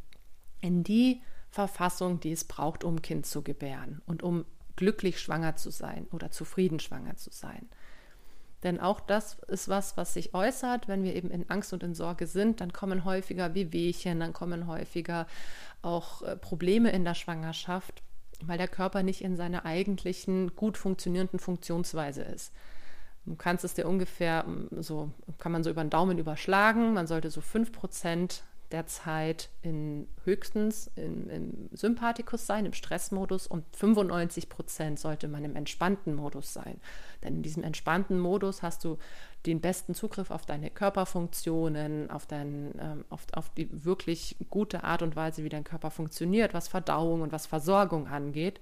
in 0.63 0.83
die 0.83 1.21
Verfassung, 1.51 2.19
die 2.19 2.33
es 2.33 2.45
braucht, 2.45 2.83
um 2.83 3.03
Kind 3.03 3.27
zu 3.27 3.43
gebären 3.43 4.01
und 4.07 4.23
um 4.23 4.47
glücklich 4.77 5.21
schwanger 5.21 5.57
zu 5.57 5.71
sein 5.71 6.07
oder 6.11 6.31
zufrieden 6.31 6.81
schwanger 6.81 7.17
zu 7.17 7.31
sein. 7.31 7.69
Denn 8.63 8.79
auch 8.79 9.01
das 9.01 9.39
ist 9.49 9.69
was, 9.69 9.97
was 9.97 10.15
sich 10.15 10.35
äußert, 10.35 10.87
wenn 10.87 11.03
wir 11.03 11.15
eben 11.15 11.31
in 11.31 11.49
Angst 11.49 11.73
und 11.73 11.83
in 11.83 11.95
Sorge 11.95 12.27
sind, 12.27 12.61
dann 12.61 12.73
kommen 12.73 13.05
häufiger 13.05 13.55
Wehwehchen, 13.55 14.21
dann 14.21 14.33
kommen 14.33 14.67
häufiger 14.67 15.27
auch 15.83 16.23
äh, 16.23 16.37
Probleme 16.37 16.91
in 16.91 17.05
der 17.05 17.15
Schwangerschaft, 17.15 18.03
weil 18.43 18.59
der 18.59 18.69
Körper 18.69 19.03
nicht 19.03 19.23
in 19.23 19.37
seiner 19.37 19.65
eigentlichen 19.65 20.55
gut 20.57 20.77
funktionierenden 20.77 21.39
Funktionsweise 21.39 22.23
ist. 22.23 22.53
Du 23.27 23.35
kannst 23.35 23.65
es 23.65 23.75
dir 23.75 23.87
ungefähr 23.87 24.45
so, 24.79 25.11
kann 25.39 25.53
man 25.53 25.63
so 25.63 25.71
über 25.71 25.85
den 25.85 25.91
Daumen 25.91 26.19
überschlagen. 26.19 26.95
Man 26.95 27.07
sollte 27.07 27.31
so 27.31 27.41
5% 27.41 28.41
der 28.71 28.87
Zeit 28.87 29.51
in 29.63 30.07
höchstens 30.25 30.91
im, 30.95 31.29
im 31.29 31.69
Sympathikus 31.73 32.47
sein, 32.47 32.67
im 32.67 32.73
Stressmodus 32.73 33.47
und 33.47 33.65
95 33.77 34.49
Prozent 34.49 35.01
sollte 35.01 35.27
man 35.29 35.45
im 35.45 35.57
entspannten 35.57 36.15
Modus 36.15 36.53
sein. 36.53 36.81
Denn 37.25 37.37
in 37.37 37.43
diesem 37.43 37.65
entspannten 37.65 38.19
Modus 38.19 38.63
hast 38.63 38.85
du 38.85 38.99
den 39.47 39.61
besten 39.61 39.95
Zugriff 39.95 40.31
auf 40.31 40.47
deine 40.47 40.71
Körperfunktionen, 40.71 42.11
auf, 42.11 42.27
dein, 42.27 42.73
ähm, 42.79 43.05
auf, 43.11 43.27
auf 43.33 43.51
die 43.51 43.85
wirklich 43.85 44.37
gute 44.51 44.85
Art 44.85 45.03
und 45.03 45.17
Weise, 45.17 45.43
wie 45.43 45.49
dein 45.49 45.65
Körper 45.65 45.91
funktioniert, 45.91 46.55
was 46.55 46.69
Verdauung 46.69 47.23
und 47.23 47.33
was 47.33 47.47
Versorgung 47.47 48.07
angeht. 48.07 48.61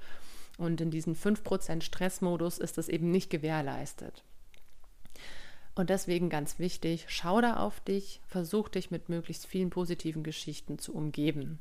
Und 0.56 0.80
in 0.80 0.90
diesem 0.90 1.14
5% 1.14 1.82
Stressmodus 1.82 2.58
ist 2.58 2.78
das 2.78 2.88
eben 2.88 3.10
nicht 3.10 3.30
gewährleistet. 3.30 4.24
Und 5.78 5.90
deswegen 5.90 6.28
ganz 6.28 6.58
wichtig, 6.58 7.04
schau 7.06 7.40
da 7.40 7.58
auf 7.58 7.78
dich, 7.78 8.20
versuch 8.26 8.68
dich 8.68 8.90
mit 8.90 9.08
möglichst 9.08 9.46
vielen 9.46 9.70
positiven 9.70 10.24
Geschichten 10.24 10.80
zu 10.80 10.92
umgeben. 10.92 11.60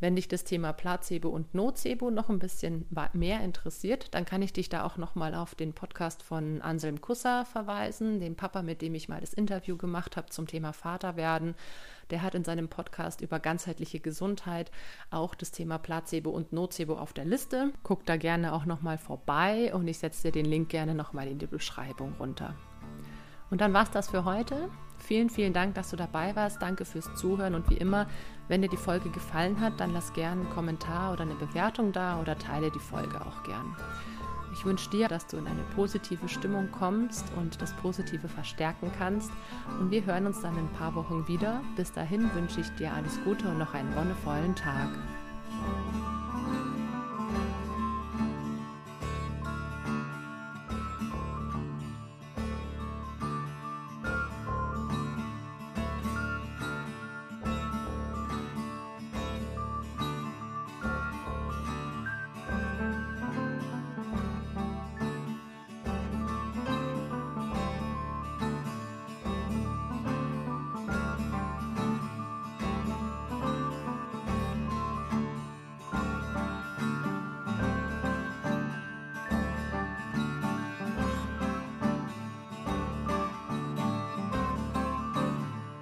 Wenn 0.00 0.16
dich 0.16 0.26
das 0.26 0.42
Thema 0.42 0.72
Placebo 0.72 1.28
und 1.28 1.54
Nocebo 1.54 2.10
noch 2.10 2.30
ein 2.30 2.40
bisschen 2.40 2.84
mehr 3.12 3.44
interessiert, 3.44 4.12
dann 4.12 4.24
kann 4.24 4.42
ich 4.42 4.52
dich 4.52 4.70
da 4.70 4.82
auch 4.82 4.96
noch 4.96 5.14
mal 5.14 5.36
auf 5.36 5.54
den 5.54 5.72
Podcast 5.72 6.24
von 6.24 6.62
Anselm 6.62 7.00
Kusser 7.00 7.44
verweisen, 7.44 8.18
dem 8.18 8.34
Papa, 8.34 8.62
mit 8.62 8.82
dem 8.82 8.96
ich 8.96 9.08
mal 9.08 9.20
das 9.20 9.32
Interview 9.32 9.76
gemacht 9.76 10.16
habe 10.16 10.30
zum 10.30 10.48
Thema 10.48 10.72
Vaterwerden. 10.72 11.54
Der 12.10 12.22
hat 12.22 12.34
in 12.34 12.42
seinem 12.42 12.68
Podcast 12.68 13.20
über 13.20 13.38
ganzheitliche 13.38 14.00
Gesundheit 14.00 14.72
auch 15.10 15.36
das 15.36 15.52
Thema 15.52 15.78
Placebo 15.78 16.30
und 16.30 16.52
Nocebo 16.52 16.96
auf 16.96 17.12
der 17.12 17.24
Liste. 17.24 17.72
Guck 17.84 18.04
da 18.04 18.16
gerne 18.16 18.52
auch 18.52 18.64
noch 18.64 18.82
mal 18.82 18.98
vorbei 18.98 19.72
und 19.72 19.86
ich 19.86 19.98
setze 19.98 20.22
dir 20.24 20.32
den 20.32 20.50
Link 20.50 20.70
gerne 20.70 20.96
noch 20.96 21.12
mal 21.12 21.28
in 21.28 21.38
die 21.38 21.46
Beschreibung 21.46 22.14
runter. 22.18 22.56
Und 23.54 23.60
dann 23.60 23.72
war 23.72 23.84
es 23.84 23.90
das 23.92 24.08
für 24.08 24.24
heute. 24.24 24.68
Vielen, 24.98 25.30
vielen 25.30 25.52
Dank, 25.52 25.76
dass 25.76 25.90
du 25.90 25.96
dabei 25.96 26.34
warst. 26.34 26.60
Danke 26.60 26.84
fürs 26.84 27.14
Zuhören. 27.14 27.54
Und 27.54 27.70
wie 27.70 27.76
immer, 27.76 28.08
wenn 28.48 28.62
dir 28.62 28.68
die 28.68 28.76
Folge 28.76 29.10
gefallen 29.10 29.60
hat, 29.60 29.78
dann 29.78 29.92
lass 29.92 30.12
gerne 30.12 30.40
einen 30.40 30.50
Kommentar 30.50 31.12
oder 31.12 31.22
eine 31.22 31.36
Bewertung 31.36 31.92
da 31.92 32.20
oder 32.20 32.36
teile 32.36 32.72
die 32.72 32.80
Folge 32.80 33.20
auch 33.20 33.44
gern. 33.44 33.76
Ich 34.52 34.64
wünsche 34.64 34.90
dir, 34.90 35.06
dass 35.06 35.28
du 35.28 35.36
in 35.36 35.46
eine 35.46 35.62
positive 35.76 36.28
Stimmung 36.28 36.68
kommst 36.72 37.26
und 37.36 37.62
das 37.62 37.72
Positive 37.74 38.26
verstärken 38.26 38.90
kannst. 38.98 39.30
Und 39.78 39.92
wir 39.92 40.04
hören 40.04 40.26
uns 40.26 40.40
dann 40.40 40.54
in 40.54 40.64
ein 40.64 40.72
paar 40.72 40.96
Wochen 40.96 41.28
wieder. 41.28 41.62
Bis 41.76 41.92
dahin 41.92 42.34
wünsche 42.34 42.60
ich 42.60 42.70
dir 42.70 42.92
alles 42.92 43.22
Gute 43.22 43.46
und 43.46 43.58
noch 43.58 43.72
einen 43.72 43.94
wonnevollen 43.94 44.56
Tag. 44.56 44.88